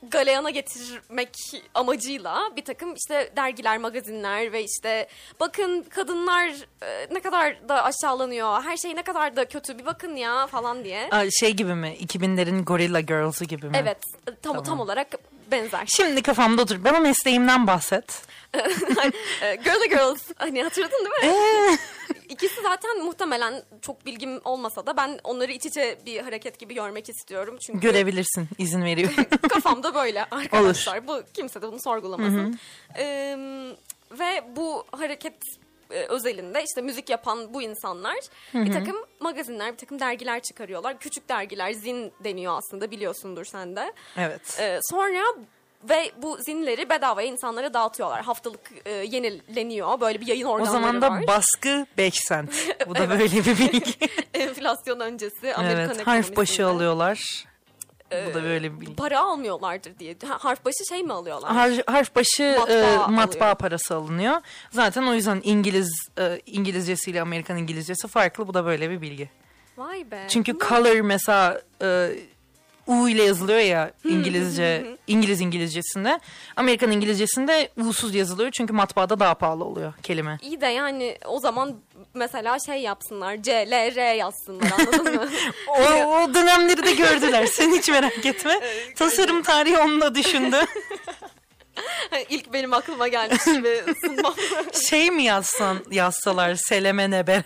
galeyana 0.03 0.49
getirmek 0.49 1.29
amacıyla 1.73 2.51
bir 2.55 2.65
takım 2.65 2.93
işte 2.95 3.31
dergiler, 3.35 3.77
magazinler 3.77 4.51
ve 4.51 4.63
işte 4.63 5.07
bakın 5.39 5.85
kadınlar 5.89 6.49
e, 6.81 7.07
ne 7.11 7.19
kadar 7.19 7.69
da 7.69 7.83
aşağılanıyor, 7.83 8.63
her 8.63 8.77
şey 8.77 8.95
ne 8.95 9.03
kadar 9.03 9.35
da 9.35 9.45
kötü 9.45 9.79
bir 9.79 9.85
bakın 9.85 10.15
ya 10.15 10.47
falan 10.47 10.83
diye. 10.83 11.09
Aa, 11.11 11.25
şey 11.39 11.53
gibi 11.53 11.75
mi? 11.75 11.97
2000'lerin 11.99 12.63
Gorilla 12.63 12.99
Girls'ı 12.99 13.45
gibi 13.45 13.65
mi? 13.65 13.77
Evet, 13.81 13.97
tam 14.41 14.63
tam 14.63 14.79
olarak 14.79 15.07
benzer. 15.51 15.85
Şimdi 15.95 16.21
kafamda 16.21 16.61
otur. 16.61 16.83
Bana 16.83 16.99
mesleğimden 16.99 17.67
bahset. 17.67 18.27
Ee, 19.41 19.55
Girly 19.55 19.89
Girls 19.89 20.21
hani 20.37 20.63
hatırladın 20.63 20.97
değil 20.97 21.33
mi? 21.33 21.39
Ee? 21.39 21.77
İkisi 22.37 22.61
zaten 22.61 23.05
muhtemelen 23.05 23.63
çok 23.81 24.05
bilgim 24.05 24.41
olmasa 24.43 24.85
da 24.85 24.97
ben 24.97 25.19
onları 25.23 25.51
iç 25.51 25.65
içe 25.65 25.99
bir 26.05 26.21
hareket 26.21 26.59
gibi 26.59 26.73
görmek 26.73 27.09
istiyorum. 27.09 27.57
Çünkü 27.67 27.79
Görebilirsin. 27.79 28.47
izin 28.57 28.83
veriyorum. 28.83 29.25
kafamda 29.49 29.95
böyle 29.95 30.25
arkadaşlar. 30.31 31.07
Bu 31.07 31.21
kimse 31.33 31.61
de 31.61 31.67
bunu 31.67 31.79
sorgulamasın. 31.79 32.59
Ee, 32.97 33.37
ve 34.11 34.43
bu 34.55 34.85
hareket 34.91 35.33
e, 35.91 35.99
özelinde 35.99 36.63
işte 36.63 36.81
müzik 36.81 37.09
yapan 37.09 37.53
bu 37.53 37.61
insanlar 37.61 38.15
bir 38.53 38.73
takım 38.73 38.95
magazinler, 39.19 39.71
bir 39.73 39.77
takım 39.77 39.99
dergiler 39.99 40.41
çıkarıyorlar. 40.41 40.99
Küçük 40.99 41.29
dergiler, 41.29 41.71
zin 41.71 42.13
deniyor 42.23 42.57
aslında 42.57 42.91
biliyorsundur 42.91 43.45
sen 43.45 43.75
de. 43.75 43.93
evet. 44.17 44.57
Ee, 44.59 44.79
sonra 44.89 45.23
ve 45.83 46.11
bu 46.21 46.37
zinleri 46.37 46.89
bedavaya 46.89 47.27
insanlara 47.27 47.73
dağıtıyorlar. 47.73 48.21
Haftalık 48.21 48.59
e, 48.85 48.91
yenileniyor. 48.91 50.01
Böyle 50.01 50.21
bir 50.21 50.27
yayın 50.27 50.45
O 50.45 50.49
organları 50.49 50.71
zaman 50.71 51.01
da 51.01 51.11
var. 51.11 51.27
baskı 51.27 51.85
5 51.97 52.13
cent. 52.13 52.51
Bu 52.87 52.95
da 52.95 53.09
böyle 53.09 53.31
bir 53.31 53.45
bilgi. 53.45 53.93
Enflasyon 54.33 54.99
öncesi 54.99 55.55
Amerikan 55.55 55.95
evet. 55.95 56.07
Harf 56.07 56.35
başı 56.37 56.67
alıyorlar. 56.67 57.45
Bu 58.29 58.33
da 58.33 58.43
böyle 58.43 58.73
bir 58.75 58.81
bilgi. 58.81 58.95
Para 58.95 59.19
almıyorlardır 59.19 59.99
diye. 59.99 60.15
Ha, 60.27 60.37
Harf 60.39 60.65
başı 60.65 60.85
şey 60.89 61.03
mi 61.03 61.13
alıyorlar? 61.13 61.51
Har- 61.51 61.91
harf 61.91 62.15
başı 62.15 62.55
Matbaa 62.59 62.73
e, 62.73 62.97
matbaa 63.11 63.45
alıyor. 63.45 63.55
parası 63.55 63.95
alınıyor. 63.95 64.35
Zaten 64.71 65.03
o 65.03 65.13
yüzden 65.13 65.41
İngiliz 65.43 65.89
e, 66.19 66.41
İngilizcesiyle 66.45 67.21
Amerikan 67.21 67.57
İngilizcesi 67.57 68.07
farklı. 68.07 68.47
Bu 68.47 68.53
da 68.53 68.65
böyle 68.65 68.89
bir 68.89 69.01
bilgi. 69.01 69.29
Vay 69.77 70.11
be. 70.11 70.25
Çünkü 70.29 70.57
color 70.69 71.01
mesela 71.01 71.61
e, 71.81 72.09
U 72.87 73.09
ile 73.09 73.23
yazılıyor 73.23 73.59
ya 73.59 73.91
İngilizce, 74.03 74.97
İngiliz 75.07 75.41
İngilizcesinde. 75.41 76.19
Amerikan 76.55 76.91
İngilizcesinde 76.91 77.69
U'suz 77.77 78.15
yazılıyor 78.15 78.51
çünkü 78.51 78.73
matbaada 78.73 79.19
daha 79.19 79.35
pahalı 79.35 79.63
oluyor 79.63 79.93
kelime. 80.03 80.37
İyi 80.41 80.61
de 80.61 80.67
yani 80.67 81.17
o 81.25 81.39
zaman 81.39 81.75
mesela 82.13 82.57
şey 82.59 82.81
yapsınlar. 82.81 83.37
C, 83.37 83.51
L, 83.71 83.95
R 83.95 84.13
yazsınlar 84.13 84.71
anladın 84.71 85.15
mı? 85.15 85.29
O, 85.67 85.81
o 85.81 86.33
dönemleri 86.33 86.83
de 86.85 86.91
gördüler. 86.91 87.45
Sen 87.51 87.71
hiç 87.71 87.89
merak 87.89 88.25
etme. 88.25 88.59
Tasarım 88.95 89.41
tarihi 89.43 89.77
onunla 89.77 90.15
düşündü. 90.15 90.57
İlk 92.29 92.53
benim 92.53 92.73
aklıma 92.73 93.07
gelmiş 93.07 93.45
gibi 93.45 93.83
sunmam. 94.05 94.33
Şey 94.89 95.11
mi 95.11 95.23
yazsan, 95.23 95.77
yazsalar 95.91 96.55
Seleme 96.55 97.11
Nebe? 97.11 97.43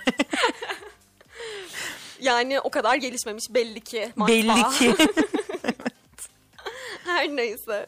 Yani 2.22 2.60
o 2.60 2.70
kadar 2.70 2.96
gelişmemiş 2.96 3.46
belli 3.50 3.82
ki. 3.82 4.12
matbaa. 4.16 4.28
Belli 4.28 4.70
ki. 4.78 4.96
Her 7.06 7.30
neyse. 7.30 7.88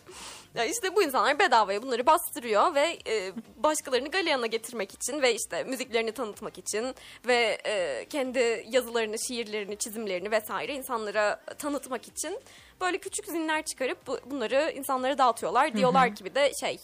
Ya 0.56 0.66
işte 0.66 0.96
bu 0.96 1.04
insanlar 1.04 1.40
bedavaya 1.40 1.84
bunları 1.84 2.06
bastırıyor 2.06 2.76
ve 2.76 2.98
e, 3.08 3.32
başkalarını 3.58 4.12
galeyana 4.12 4.46
getirmek 4.46 4.94
için 4.94 5.22
ve 5.22 5.36
işte 5.36 5.64
müziklerini 5.64 6.12
tanıtmak 6.12 6.58
için 6.58 6.96
ve 7.28 7.62
e, 7.66 8.06
kendi 8.10 8.66
yazılarını, 8.70 9.16
şiirlerini, 9.28 9.78
çizimlerini 9.78 10.32
vesaire 10.32 10.74
insanlara 10.74 11.42
tanıtmak 11.58 12.08
için 12.08 12.40
böyle 12.84 12.98
küçük 12.98 13.26
zinler 13.26 13.66
çıkarıp 13.66 14.08
bu- 14.08 14.20
bunları 14.26 14.74
insanlara 14.76 15.18
dağıtıyorlar. 15.18 15.74
Diyorlar 15.74 16.16
ki 16.16 16.26
bir 16.26 16.36
de 16.36 16.52
şey 16.60 16.80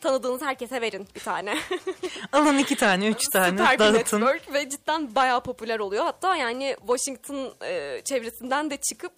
tanıdığınız 0.00 0.42
herkese 0.42 0.80
verin 0.80 1.08
bir 1.14 1.20
tane. 1.20 1.58
Alın 2.32 2.58
iki 2.58 2.76
tane, 2.76 3.06
üç 3.08 3.28
tane 3.32 3.58
Süper 3.58 3.78
dağıtın. 3.78 3.94
network 3.98 4.52
ve 4.54 4.70
cidden 4.70 5.14
bayağı 5.14 5.42
popüler 5.42 5.78
oluyor. 5.78 6.04
Hatta 6.04 6.36
yani 6.36 6.76
Washington 6.86 7.54
e, 7.64 8.00
çevresinden 8.04 8.70
de 8.70 8.76
çıkıp 8.76 9.12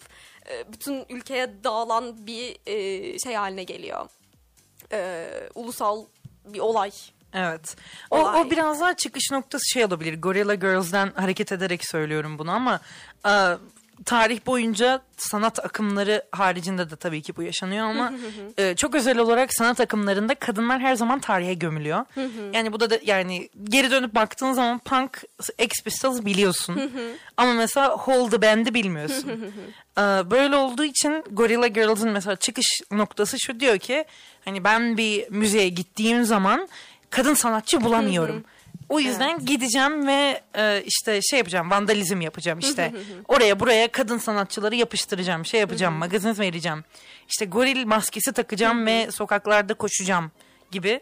e, 0.49 0.73
bütün 0.73 1.05
ülkeye 1.09 1.63
dağılan 1.63 2.27
bir 2.27 2.57
e, 2.65 3.19
şey 3.19 3.33
haline 3.33 3.63
geliyor. 3.63 4.05
E, 4.91 5.27
ulusal 5.55 6.05
bir 6.45 6.59
olay. 6.59 6.91
Evet. 7.33 7.75
O, 8.11 8.17
Olay. 8.19 8.41
o 8.41 8.49
biraz 8.51 8.81
daha 8.81 8.93
çıkış 8.95 9.31
noktası 9.31 9.63
şey 9.73 9.85
olabilir. 9.85 10.21
Gorilla 10.21 10.55
Girls'den 10.55 11.11
hareket 11.15 11.51
ederek 11.51 11.87
söylüyorum 11.89 12.39
bunu 12.39 12.51
ama 12.51 12.79
e, 13.27 13.31
tarih 14.05 14.45
boyunca 14.45 15.01
sanat 15.17 15.65
akımları 15.65 16.23
haricinde 16.31 16.89
de 16.89 16.95
tabii 16.95 17.21
ki 17.21 17.35
bu 17.35 17.43
yaşanıyor 17.43 17.85
ama 17.85 18.13
e, 18.57 18.75
çok 18.75 18.95
özel 18.95 19.17
olarak 19.17 19.53
sanat 19.53 19.79
akımlarında 19.79 20.35
kadınlar 20.35 20.79
her 20.79 20.95
zaman 20.95 21.19
tarihe 21.19 21.53
gömülüyor. 21.53 22.05
yani 22.53 22.73
bu 22.73 22.79
da, 22.79 22.89
da 22.89 22.99
yani 23.03 23.49
geri 23.63 23.91
dönüp 23.91 24.15
baktığın 24.15 24.53
zaman 24.53 24.79
punk 24.79 25.23
Ex 25.59 25.83
Pistols 25.83 26.25
biliyorsun. 26.25 26.91
ama 27.37 27.53
mesela 27.53 27.89
Hold 27.89 28.31
the 28.31 28.41
Band'i 28.41 28.73
bilmiyorsun. 28.73 29.53
E, 29.97 30.01
böyle 30.01 30.55
olduğu 30.55 30.83
için 30.83 31.23
Gorilla 31.31 31.67
Girls'ın 31.67 32.09
mesela 32.09 32.35
çıkış 32.35 32.81
noktası 32.91 33.39
şu 33.39 33.59
diyor 33.59 33.77
ki 33.77 34.05
hani 34.45 34.63
ben 34.63 34.97
bir 34.97 35.29
müzeye 35.29 35.69
gittiğim 35.69 36.23
zaman 36.23 36.67
kadın 37.09 37.33
sanatçı 37.33 37.83
bulamıyorum. 37.83 38.43
O 38.89 38.99
yüzden 38.99 39.45
gideceğim 39.45 40.07
ve 40.07 40.41
e, 40.57 40.83
işte 40.85 41.21
şey 41.21 41.37
yapacağım, 41.37 41.71
vandalizm 41.71 42.21
yapacağım 42.21 42.59
işte. 42.59 42.93
Oraya 43.27 43.59
buraya 43.59 43.87
kadın 43.91 44.17
sanatçıları 44.17 44.75
yapıştıracağım, 44.75 45.45
şey 45.45 45.59
yapacağım, 45.59 45.93
magazin 45.93 46.39
vereceğim. 46.39 46.83
İşte 47.29 47.45
goril 47.45 47.85
maskesi 47.85 48.33
takacağım 48.33 48.85
ve 48.85 49.11
sokaklarda 49.11 49.73
koşacağım 49.73 50.31
gibi 50.71 51.01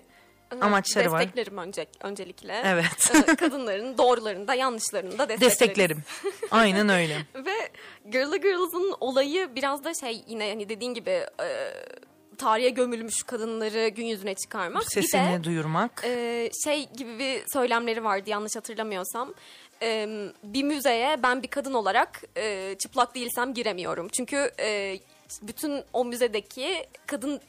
amaçları 0.62 1.12
var. 1.12 1.19
Desteklerim 1.19 1.58
önce, 1.58 1.86
öncelikle. 2.02 2.62
Evet. 2.65 3.12
E, 3.30 3.36
Kadınların 3.36 3.98
doğrularını 3.98 4.48
da 4.48 4.54
yanlışlarını 4.54 5.17
da. 5.17 5.30
Desteklerim. 5.30 6.04
Aynen 6.52 6.89
öyle. 6.89 7.17
Ve 7.36 7.69
Girly 8.12 8.41
Girls'ın 8.41 8.96
olayı 9.00 9.56
biraz 9.56 9.84
da 9.84 9.93
şey 9.93 10.24
yine 10.28 10.50
hani 10.50 10.69
dediğin 10.69 10.93
gibi 10.93 11.10
e, 11.10 11.48
tarihe 12.38 12.69
gömülmüş 12.69 13.24
kadınları 13.24 13.88
gün 13.88 14.06
yüzüne 14.06 14.36
çıkarmak. 14.36 14.84
Sesini 14.93 15.22
bir 15.22 15.39
de 15.39 15.43
duyurmak. 15.43 16.02
e, 16.06 16.50
şey 16.63 16.89
gibi 16.89 17.19
bir 17.19 17.43
söylemleri 17.54 18.04
vardı 18.04 18.30
yanlış 18.30 18.56
hatırlamıyorsam. 18.56 19.34
E, 19.82 20.08
bir 20.43 20.63
müzeye 20.63 21.24
ben 21.24 21.43
bir 21.43 21.48
kadın 21.48 21.74
olarak 21.74 22.24
e, 22.38 22.76
çıplak 22.80 23.15
değilsem 23.15 23.54
giremiyorum. 23.54 24.08
Çünkü 24.17 24.52
e, 24.60 25.00
bütün 25.41 25.84
o 25.93 26.06
müzedeki 26.06 26.86
kadın 27.08 27.41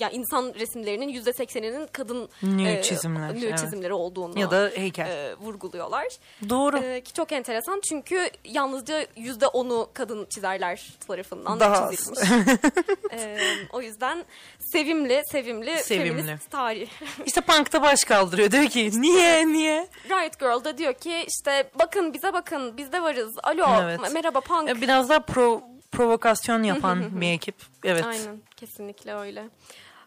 ya 0.00 0.10
insan 0.10 0.54
resimlerinin 0.54 1.08
yüzde 1.08 1.32
sekseninin 1.32 1.86
kadın 1.92 2.28
Nude 2.42 2.82
çizimler, 2.82 3.34
nude 3.36 3.46
evet. 3.48 3.58
çizimleri 3.58 3.92
olduğunu 3.92 4.38
Ya 4.38 4.50
da 4.50 4.70
heykel. 4.74 5.06
e, 5.06 5.34
vurguluyorlar. 5.36 6.06
Doğru. 6.48 6.78
E, 6.78 7.00
ki 7.00 7.12
çok 7.12 7.32
enteresan 7.32 7.80
çünkü 7.88 8.28
yalnızca 8.44 9.06
yüzde 9.16 9.46
onu 9.46 9.88
kadın 9.94 10.26
çizerler 10.30 10.88
tarafından 11.08 11.60
Daha 11.60 11.90
çizilmiş. 11.90 12.20
E, 13.12 13.38
o 13.72 13.82
yüzden 13.82 14.24
sevimli, 14.58 15.22
sevimli, 15.32 15.78
Sevimli. 15.78 16.08
feminist 16.22 16.50
tarih. 16.50 16.88
İşte 17.26 17.40
punk'ta 17.40 17.82
baş 17.82 18.04
kaldırıyor. 18.04 18.50
Diyor 18.50 18.64
ki 18.66 18.90
niye 19.00 19.46
niye? 19.46 19.88
Riot 20.10 20.38
Girl 20.40 20.64
da 20.64 20.78
diyor 20.78 20.92
ki 20.94 21.26
işte 21.28 21.70
bakın 21.78 22.14
bize 22.14 22.32
bakın 22.32 22.76
biz 22.76 22.92
de 22.92 23.02
varız. 23.02 23.34
Alo 23.42 23.66
Evet. 23.82 24.00
merhaba 24.12 24.40
punk. 24.40 24.68
E, 24.70 24.80
Biraz 24.80 25.08
daha 25.08 25.20
pro, 25.20 25.62
provokasyon 25.92 26.62
yapan 26.62 27.20
bir 27.20 27.28
ekip. 27.32 27.54
Evet. 27.84 28.04
Aynen 28.04 28.40
kesinlikle 28.56 29.14
öyle. 29.14 29.44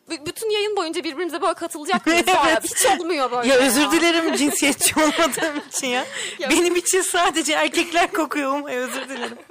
B- 0.10 0.26
bütün 0.26 0.50
yayın 0.50 0.76
boyunca 0.78 1.04
birbirimize 1.04 1.42
böyle 1.42 1.54
katılacak 1.54 2.08
mıyız? 2.08 2.28
Bayağı 2.28 2.62
Hiç 2.64 2.86
olmuyor 2.86 3.32
böyle. 3.32 3.48
Ya 3.50 3.56
özür 3.56 3.92
dilerim 3.92 4.36
cinsiyetçi 4.36 5.00
olmadığım 5.00 5.62
için 5.70 5.88
ya. 5.88 6.06
Ya- 6.40 6.50
Benim 6.50 6.76
için 6.76 7.02
sadece 7.02 7.54
erkekler 7.54 8.12
kokuyor 8.14 8.56
ama 8.56 8.70
özür 8.70 9.10
dilerim. 9.10 9.38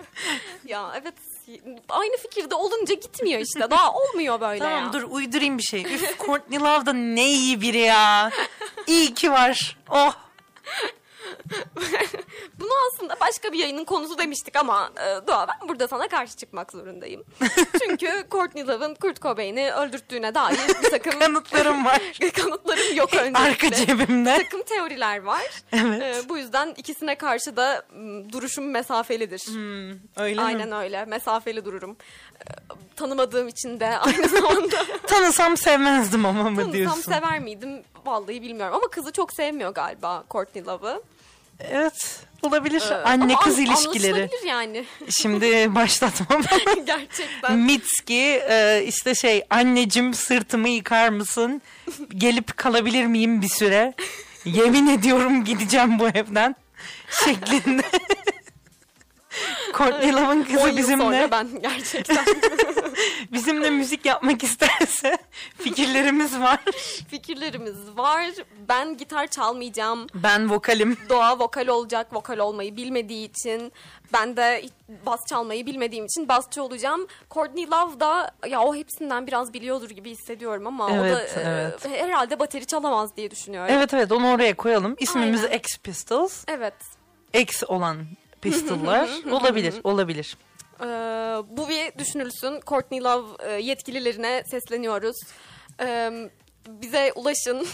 Ya 0.64 0.92
evet 1.02 1.14
aynı 1.88 2.16
fikirde 2.16 2.54
olunca 2.54 2.94
gitmiyor 2.94 3.40
işte. 3.40 3.70
Daha 3.70 3.92
olmuyor 3.94 4.40
böyle 4.40 4.58
tamam 4.58 4.84
ya. 4.84 4.92
dur 4.92 5.02
uydurayım 5.10 5.58
bir 5.58 5.62
şey. 5.62 5.82
Üf 5.82 6.18
Courtney 6.18 6.60
Love 6.60 6.86
da 6.86 6.92
ne 6.92 7.26
iyi 7.28 7.60
biri 7.60 7.78
ya. 7.78 8.30
İyi 8.86 9.14
ki 9.14 9.32
var. 9.32 9.78
Oh. 9.90 10.12
Bunu 12.66 12.74
aslında 12.94 13.16
başka 13.20 13.52
bir 13.52 13.58
yayının 13.58 13.84
konusu 13.84 14.18
demiştik 14.18 14.56
ama 14.56 14.90
e, 14.96 15.26
Doğa 15.26 15.46
ben 15.48 15.68
burada 15.68 15.88
sana 15.88 16.08
karşı 16.08 16.36
çıkmak 16.36 16.72
zorundayım. 16.72 17.24
Çünkü 17.82 18.26
Courtney 18.30 18.66
Love'ın 18.66 18.94
Kurt 18.94 19.22
Cobain'i 19.22 19.72
öldürttüğüne 19.72 20.34
dair 20.34 20.58
bir 20.82 20.90
takım 20.90 21.18
Kanıtlarım 21.20 21.84
var. 21.84 22.00
kanıtlarım 22.36 22.96
yok 22.96 23.14
öncelikle. 23.14 23.38
Arka 23.38 23.70
cebimde. 23.70 24.34
Bir 24.38 24.44
takım 24.44 24.62
teoriler 24.62 25.22
var. 25.22 25.42
Evet. 25.72 26.02
E, 26.24 26.28
bu 26.28 26.38
yüzden 26.38 26.74
ikisine 26.76 27.14
karşı 27.14 27.56
da 27.56 27.82
m, 27.94 28.32
duruşum 28.32 28.70
mesafelidir. 28.70 29.42
Öyle 30.16 30.40
Aynen 30.40 30.68
mi? 30.68 30.74
öyle. 30.74 31.04
Mesafeli 31.04 31.64
dururum. 31.64 31.96
E, 32.40 32.44
tanımadığım 32.96 33.48
için 33.48 33.80
de 33.80 33.98
aynı 33.98 34.28
zamanda 34.28 34.76
Tanısam 35.06 35.56
sevmezdim 35.56 36.26
ama 36.26 36.42
mı 36.42 36.56
tanısam 36.56 36.72
diyorsun? 36.72 37.00
sever 37.00 37.38
miydim? 37.40 37.82
Vallahi 38.06 38.42
bilmiyorum 38.42 38.74
ama 38.74 38.88
kızı 38.88 39.12
çok 39.12 39.32
sevmiyor 39.32 39.70
galiba 39.74 40.24
Courtney 40.30 40.64
Love'ı. 40.64 41.02
Evet 41.60 42.20
olabilir. 42.42 42.82
Ee, 42.90 42.94
Anne 42.94 43.34
kız 43.44 43.58
an- 43.58 43.64
ilişkileri. 43.64 44.30
Yani. 44.46 44.84
Şimdi 45.10 45.74
başlatmam. 45.74 46.42
Gerçekten. 46.86 47.58
Mitski 47.58 48.42
e, 48.50 48.84
işte 48.86 49.14
şey 49.14 49.42
anneciğim 49.50 50.14
sırtımı 50.14 50.68
yıkar 50.68 51.08
mısın? 51.08 51.62
Gelip 52.08 52.56
kalabilir 52.56 53.06
miyim 53.06 53.42
bir 53.42 53.48
süre? 53.48 53.94
Yemin 54.44 54.86
ediyorum 54.86 55.44
gideceğim 55.44 55.98
bu 55.98 56.08
evden. 56.08 56.56
Şeklinde. 57.24 57.82
Courtney 59.78 60.12
Love'ın 60.12 60.40
10 60.40 60.42
kızı 60.42 60.76
bizimle 60.76 61.02
sonra 61.02 61.30
ben 61.30 61.48
gerçekten 61.62 62.24
bizimle 63.32 63.70
müzik 63.70 64.06
yapmak 64.06 64.44
isterse 64.44 65.18
fikirlerimiz 65.58 66.40
var. 66.40 66.60
fikirlerimiz 67.10 67.96
var. 67.96 68.26
Ben 68.68 68.96
gitar 68.96 69.26
çalmayacağım. 69.26 70.06
Ben 70.14 70.50
vokalim. 70.50 70.96
Doğa 71.08 71.38
vokal 71.38 71.66
olacak. 71.66 72.14
Vokal 72.14 72.38
olmayı 72.38 72.76
bilmediği 72.76 73.30
için. 73.30 73.72
Ben 74.12 74.36
de 74.36 74.64
bas 75.06 75.20
çalmayı 75.28 75.66
bilmediğim 75.66 76.04
için 76.04 76.28
basçı 76.28 76.62
olacağım. 76.62 77.06
Courtney 77.30 77.66
Love 77.70 78.00
da 78.00 78.30
ya 78.48 78.60
o 78.60 78.74
hepsinden 78.74 79.26
biraz 79.26 79.52
biliyordur 79.52 79.90
gibi 79.90 80.10
hissediyorum 80.10 80.66
ama 80.66 80.86
o 80.86 80.90
da 80.90 81.06
Evet, 81.06 81.36
e, 81.36 81.40
evet. 81.40 81.88
herhalde 81.88 82.38
bateri 82.38 82.66
çalamaz 82.66 83.16
diye 83.16 83.30
düşünüyorum. 83.30 83.74
Evet 83.74 83.94
evet 83.94 84.12
onu 84.12 84.30
oraya 84.32 84.56
koyalım. 84.56 84.96
İsmimiz 84.98 85.44
Aynen. 85.44 85.58
X 85.58 85.78
Pistols. 85.78 86.44
Evet. 86.48 86.74
X 87.34 87.62
olan 87.68 87.96
pistollar 88.50 89.10
olabilir 89.30 89.74
olabilir. 89.84 90.36
Ee, 90.80 90.84
bu 91.56 91.68
bir 91.68 91.98
düşünülsün. 91.98 92.60
Courtney 92.66 93.02
Love 93.02 93.48
e, 93.48 93.52
yetkililerine 93.52 94.42
sesleniyoruz. 94.50 95.16
Ee, 95.80 96.10
bize 96.68 97.12
ulaşın. 97.14 97.66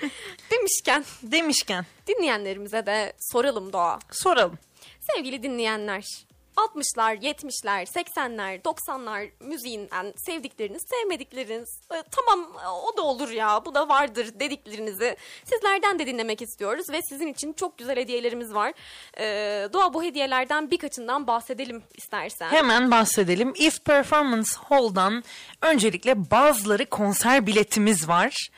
Demişken 0.50 1.04
Demişken 1.22 1.86
dinleyenlerimize 2.06 2.86
de 2.86 3.12
soralım 3.32 3.72
Doğa. 3.72 3.98
soralım. 4.12 4.58
Sevgili 5.14 5.42
dinleyenler, 5.42 6.04
60'lar, 6.56 7.14
70'ler, 7.22 7.84
80'ler, 7.86 8.62
90'lar 8.62 9.30
müziğinden 9.40 10.12
sevdikleriniz, 10.16 10.82
sevmedikleriniz, 10.90 11.80
e, 11.94 12.02
tamam 12.10 12.52
e, 12.64 12.68
o 12.68 12.96
da 12.96 13.02
olur 13.02 13.30
ya, 13.30 13.64
bu 13.64 13.74
da 13.74 13.88
vardır 13.88 14.30
dediklerinizi 14.40 15.16
sizlerden 15.44 15.98
de 15.98 16.06
dinlemek 16.06 16.42
istiyoruz 16.42 16.90
ve 16.90 17.02
sizin 17.02 17.26
için 17.26 17.52
çok 17.52 17.78
güzel 17.78 17.96
hediyelerimiz 17.96 18.54
var. 18.54 18.72
E, 19.18 19.24
Doğa 19.72 19.94
bu 19.94 20.02
hediyelerden 20.02 20.70
birkaçından 20.70 21.26
bahsedelim 21.26 21.82
istersen. 21.94 22.48
Hemen 22.48 22.90
bahsedelim. 22.90 23.52
If 23.56 23.84
Performance 23.84 24.50
Hall'dan 24.68 25.24
öncelikle 25.62 26.30
bazıları 26.30 26.86
konser 26.86 27.46
biletimiz 27.46 28.08
var. 28.08 28.50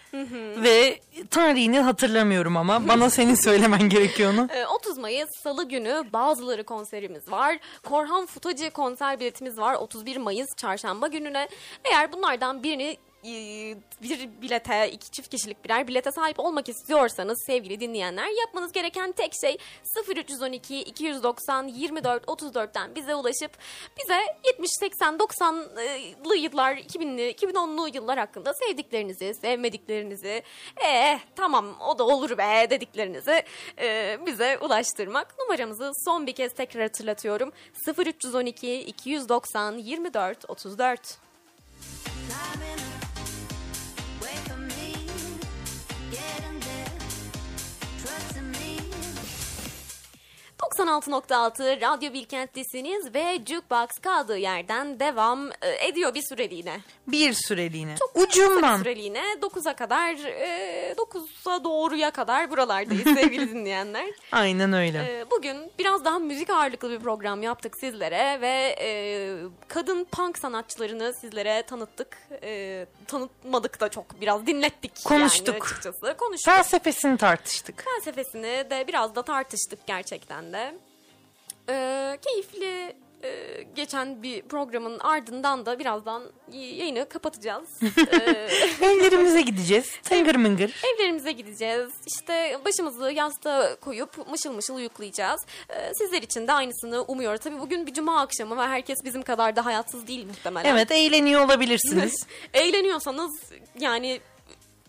Ve 0.63 1.01
tarihini 1.31 1.81
hatırlamıyorum 1.81 2.57
ama 2.57 2.89
bana 2.89 3.11
senin 3.11 3.35
söylemen 3.35 3.89
gerekiyor 3.89 4.33
onu. 4.33 4.49
Ee, 4.53 4.67
30 4.67 4.99
Mayıs 4.99 5.29
Salı 5.43 5.69
günü 5.69 6.05
bazıları 6.13 6.65
konserimiz 6.65 7.31
var. 7.31 7.59
Korhan 7.83 8.27
Futacı 8.27 8.71
konser 8.71 9.21
biletimiz 9.21 9.59
var 9.59 9.75
31 9.75 10.17
Mayıs 10.17 10.57
Çarşamba 10.57 11.07
gününe. 11.07 11.49
Eğer 11.85 12.13
bunlardan 12.13 12.63
birini 12.63 12.97
bir 14.03 14.43
bilete, 14.43 14.91
iki 14.91 15.11
çift 15.11 15.29
kişilik 15.29 15.65
birer 15.65 15.89
bilete 15.89 16.13
sahip 16.13 16.41
olmak 16.41 16.69
istiyorsanız 16.69 17.43
sevgili 17.47 17.81
dinleyenler 17.81 18.41
yapmanız 18.41 18.73
gereken 18.73 19.13
tek 19.13 19.33
şey 19.41 19.59
0312 20.17 20.83
290 20.83 21.69
24 21.69 22.25
34'ten 22.25 22.95
bize 22.95 23.15
ulaşıp 23.15 23.51
bize 23.99 24.21
70 24.47 24.71
80 24.81 25.15
90'lı 25.15 26.37
yıllar 26.37 26.77
2000'li 26.77 27.33
2010'lu 27.33 27.89
yıllar 27.95 28.19
hakkında 28.19 28.55
sevdiklerinizi, 28.55 29.35
sevmediklerinizi, 29.35 30.43
eh 30.85 31.19
tamam 31.37 31.67
o 31.81 31.99
da 31.99 32.05
olur 32.05 32.39
be 32.39 32.67
dediklerinizi 32.71 33.43
e, 33.79 34.19
bize 34.27 34.59
ulaştırmak. 34.59 35.39
Numaramızı 35.39 35.91
son 36.05 36.27
bir 36.27 36.33
kez 36.33 36.55
tekrar 36.55 36.83
hatırlatıyorum. 36.83 37.53
0312 37.99 38.81
290 38.81 39.79
24 39.79 40.51
34. 40.51 41.19
Climbing, 42.29 43.02
96.6 50.79 51.81
Radyo 51.81 52.13
Bilkent'tesiniz 52.13 53.15
ve 53.15 53.39
Jukebox 53.47 53.89
kaldığı 54.03 54.39
yerden 54.39 55.01
devam 55.01 55.51
e, 55.63 55.87
ediyor 55.89 56.15
bir 56.15 56.23
süreliğine. 56.23 56.81
Bir 57.07 57.33
süreliğine. 57.33 57.95
Çok 57.99 58.15
kısa 58.15 58.27
bir 58.27 58.47
Ucundan. 58.47 58.79
süreliğine 58.79 59.23
9'a 59.41 59.77
kadar, 59.77 60.15
e, 60.25 60.95
9'a 60.97 61.65
doğruya 61.65 62.11
kadar 62.11 62.51
buralardayız 62.51 63.03
sevgili 63.15 63.51
dinleyenler. 63.51 64.07
Aynen 64.33 64.73
öyle. 64.73 64.99
E, 64.99 65.31
Bugün 65.31 65.73
biraz 65.79 66.05
daha 66.05 66.19
müzik 66.19 66.51
ağırlıklı 66.51 66.91
bir 66.91 66.99
program 66.99 67.43
yaptık 67.43 67.77
sizlere 67.81 68.41
ve 68.41 68.77
e, 68.81 68.89
kadın 69.69 70.05
punk 70.05 70.39
sanatçılarını 70.39 71.13
sizlere 71.21 71.63
tanıttık. 71.63 72.19
E, 72.43 72.87
tanıtmadık 73.07 73.81
da 73.81 73.89
çok 73.89 74.21
biraz 74.21 74.47
dinlettik 74.47 75.05
Konuştuk. 75.05 75.49
yani 75.49 75.63
açıkçası. 75.63 76.17
Konuştuk. 76.19 76.55
Felsefesini 76.55 77.17
tartıştık. 77.17 77.85
Felsefesini 77.85 78.71
de 78.71 78.85
biraz 78.89 79.15
da 79.15 79.23
tartıştık 79.23 79.87
gerçekten 79.87 80.53
de. 80.53 80.72
E, 81.69 82.19
keyifli 82.23 82.97
e, 83.25 83.63
geçen 83.75 84.23
bir 84.23 84.43
programın 84.43 84.99
ardından 84.99 85.67
da 85.67 85.79
birazdan 85.79 86.23
yayını 86.53 87.09
kapatacağız. 87.09 87.69
E, 88.13 88.49
Evlerimize 88.87 89.43
gideceğiz. 89.43 89.87
Tıngır 90.03 90.35
mıngır. 90.35 90.75
Evlerimize 90.95 91.33
gideceğiz. 91.33 91.91
İşte 92.07 92.61
başımızı 92.65 93.13
yastığa 93.13 93.77
koyup 93.77 94.29
mışıl 94.31 94.53
mışıl 94.53 94.75
uyuklayacağız. 94.75 95.41
Ee, 95.69 95.95
sizler 95.95 96.23
için 96.23 96.49
de 96.49 96.53
aynısını 96.53 97.03
umuyoruz. 97.03 97.41
Tabii 97.41 97.61
bugün 97.61 97.87
bir 97.87 97.95
cuma 97.95 98.21
akşamı 98.21 98.57
ve 98.57 98.67
herkes 98.67 98.99
bizim 99.05 99.23
kadar 99.23 99.57
da 99.57 99.65
hayatsız 99.65 100.07
değil 100.07 100.27
muhtemelen. 100.27 100.75
Evet 100.75 100.91
eğleniyor 100.91 101.45
olabilirsiniz. 101.45 102.27
Eğleniyorsanız 102.55 103.33
yani 103.79 104.21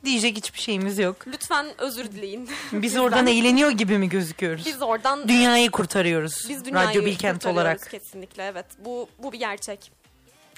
Diyecek 0.06 0.38
hiçbir 0.38 0.60
şeyimiz 0.60 1.00
yok. 1.00 1.28
lütfen 1.28 1.68
özür 1.78 2.12
dileyin. 2.12 2.50
Biz 2.72 2.98
oradan 2.98 3.28
eğleniyor 3.28 3.72
gibi 3.72 3.98
mi 3.98 4.10
gözüküyoruz? 4.10 4.66
Biz 4.66 4.82
oradan 4.82 5.28
Dünyayı 5.28 5.72
kurtarıyoruz. 5.72 6.46
biz 6.50 6.66
dünyayı 6.66 6.88
Radyo 6.90 7.06
Bilkent 7.06 7.46
olarak. 7.46 7.90
Kesinlikle 7.92 8.44
evet. 8.46 8.66
Bu, 8.80 9.10
bu 9.20 9.32
bir 9.32 9.40
gerçek. 9.40 9.92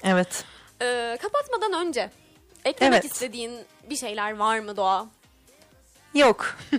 Evet. 0.04 0.44
Ee, 0.82 1.18
kapatmadan 1.22 1.86
önce 1.86 2.10
eklemek 2.64 3.02
Evet. 3.04 3.12
istediğin 3.12 3.58
bir 3.90 3.96
şeyler 3.96 4.36
var 4.36 4.58
mı 4.58 4.76
Doğa? 4.76 5.06
Yok. 6.14 6.56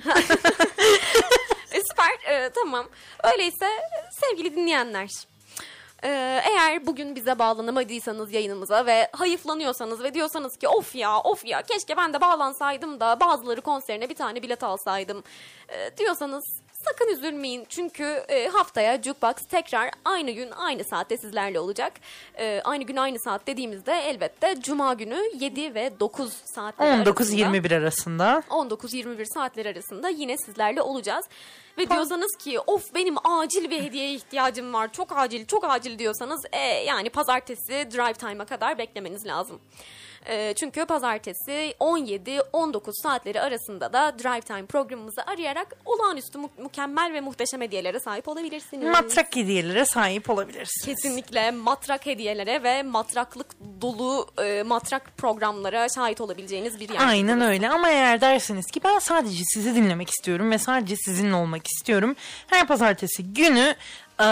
E, 1.71 1.79
süper. 1.81 2.31
E, 2.33 2.49
tamam. 2.49 2.85
Öyleyse 3.23 3.67
sevgili 4.21 4.55
dinleyenler. 4.55 5.09
Ee, 6.03 6.41
eğer 6.49 6.85
bugün 6.85 7.15
bize 7.15 7.39
bağlanamadıysanız 7.39 8.33
yayınımıza 8.33 8.85
ve 8.85 9.09
hayıflanıyorsanız 9.11 10.03
ve 10.03 10.13
diyorsanız 10.13 10.57
ki 10.57 10.67
of 10.67 10.95
ya 10.95 11.19
of 11.19 11.45
ya 11.45 11.61
keşke 11.61 11.97
ben 11.97 12.13
de 12.13 12.21
bağlansaydım 12.21 12.99
da 12.99 13.19
bazıları 13.19 13.61
konserine 13.61 14.09
bir 14.09 14.15
tane 14.15 14.43
bilet 14.43 14.63
alsaydım 14.63 15.23
e, 15.69 15.97
diyorsanız 15.97 16.61
sakın 16.85 17.07
üzülmeyin. 17.07 17.65
Çünkü 17.69 18.03
e, 18.03 18.47
haftaya 18.47 19.01
Jukebox 19.01 19.35
tekrar 19.49 19.91
aynı 20.05 20.31
gün 20.31 20.51
aynı 20.51 20.83
saatte 20.83 21.17
sizlerle 21.17 21.59
olacak. 21.59 21.93
E, 22.37 22.61
aynı 22.63 22.83
gün 22.83 22.95
aynı 22.95 23.19
saat 23.19 23.47
dediğimizde 23.47 23.93
elbette 23.93 24.55
Cuma 24.61 24.93
günü 24.93 25.19
7 25.39 25.75
ve 25.75 25.99
9 25.99 26.33
saatler 26.33 26.87
arasında. 26.87 27.09
19-21 27.09 27.77
arasında. 27.77 28.43
19-21 28.49 29.25
saatler 29.33 29.65
arasında 29.65 30.09
yine 30.09 30.37
sizlerle 30.37 30.81
olacağız. 30.81 31.25
Ve 31.77 31.89
diyorsanız 31.89 32.35
ki 32.35 32.59
of 32.59 32.95
benim 32.95 33.15
acil 33.27 33.69
bir 33.69 33.83
hediyeye 33.83 34.13
ihtiyacım 34.13 34.73
var 34.73 34.91
çok 34.93 35.17
acil 35.17 35.45
çok 35.45 35.63
acil 35.63 35.99
diyorsanız 35.99 36.45
e, 36.51 36.59
yani 36.59 37.09
pazartesi 37.09 37.71
drive 37.71 38.13
time'a 38.13 38.45
kadar 38.45 38.77
beklemeniz 38.77 39.25
lazım. 39.25 39.59
E, 40.29 40.53
çünkü 40.53 40.85
pazartesi 40.85 41.75
17-19 41.79 43.01
saatleri 43.03 43.41
arasında 43.41 43.93
da 43.93 44.15
Drive 44.23 44.41
Time 44.41 44.65
programımızı 44.65 45.21
arayarak 45.27 45.67
olağanüstü 45.85 46.37
mu- 46.37 46.49
mükemmel 46.57 47.13
ve 47.13 47.21
muhteşem 47.21 47.61
hediyelere 47.61 47.99
sahip 47.99 48.27
olabilirsiniz. 48.27 48.89
Matrak 48.91 49.35
hediyelere 49.35 49.85
sahip 49.85 50.29
olabilirsiniz. 50.29 50.85
Kesinlikle 50.85 51.51
matrak 51.51 52.05
hediyelere 52.05 52.63
ve 52.63 52.83
matraklık 52.83 53.47
dolu 53.81 54.27
e, 54.43 54.63
matrak 54.63 55.17
programlara 55.17 55.87
şahit 55.89 56.21
olabileceğiniz 56.21 56.79
bir 56.79 56.89
yer. 56.89 57.07
Aynen 57.07 57.41
öyle 57.41 57.69
ama 57.69 57.89
eğer 57.89 58.21
derseniz 58.21 58.65
ki 58.65 58.79
ben 58.83 58.99
sadece 58.99 59.43
sizi 59.53 59.75
dinlemek 59.75 60.09
istiyorum 60.09 60.51
ve 60.51 60.57
sadece 60.57 60.95
sizinle 60.95 61.35
olmak 61.35 61.67
istiyorum. 61.67 62.15
Her 62.47 62.67
pazartesi 62.67 63.33
günü 63.33 63.75
e, 64.21 64.25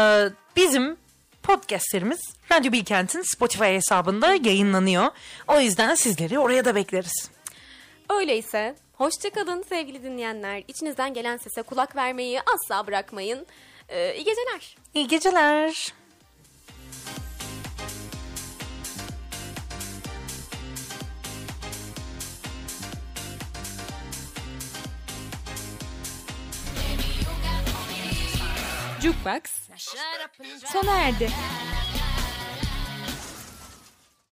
bizim 0.56 0.98
podcastlerimiz 1.46 2.20
Radyo 2.52 2.72
Bilkent'in 2.72 3.22
Spotify 3.22 3.66
hesabında 3.66 4.34
yayınlanıyor. 4.34 5.08
O 5.48 5.60
yüzden 5.60 5.96
sizleri 5.96 6.40
oraya 6.40 6.66
da 6.66 6.76
bekleriz. 6.76 7.30
Öyleyse 8.10 8.76
hoşçakalın 8.94 9.64
sevgili 9.70 10.04
dinleyenler. 10.04 10.64
İçinizden 10.68 11.14
gelen 11.14 11.38
sese 11.38 11.62
kulak 11.62 11.96
vermeyi 11.96 12.40
asla 12.42 12.88
bırakmayın. 12.88 13.46
Ee, 13.90 14.16
iyi 14.16 14.24
geceler. 14.24 14.78
İyi 14.94 15.08
geceler. 15.08 15.94
Jukebox 29.06 29.42
sona 30.66 31.02
erdi. 31.02 31.30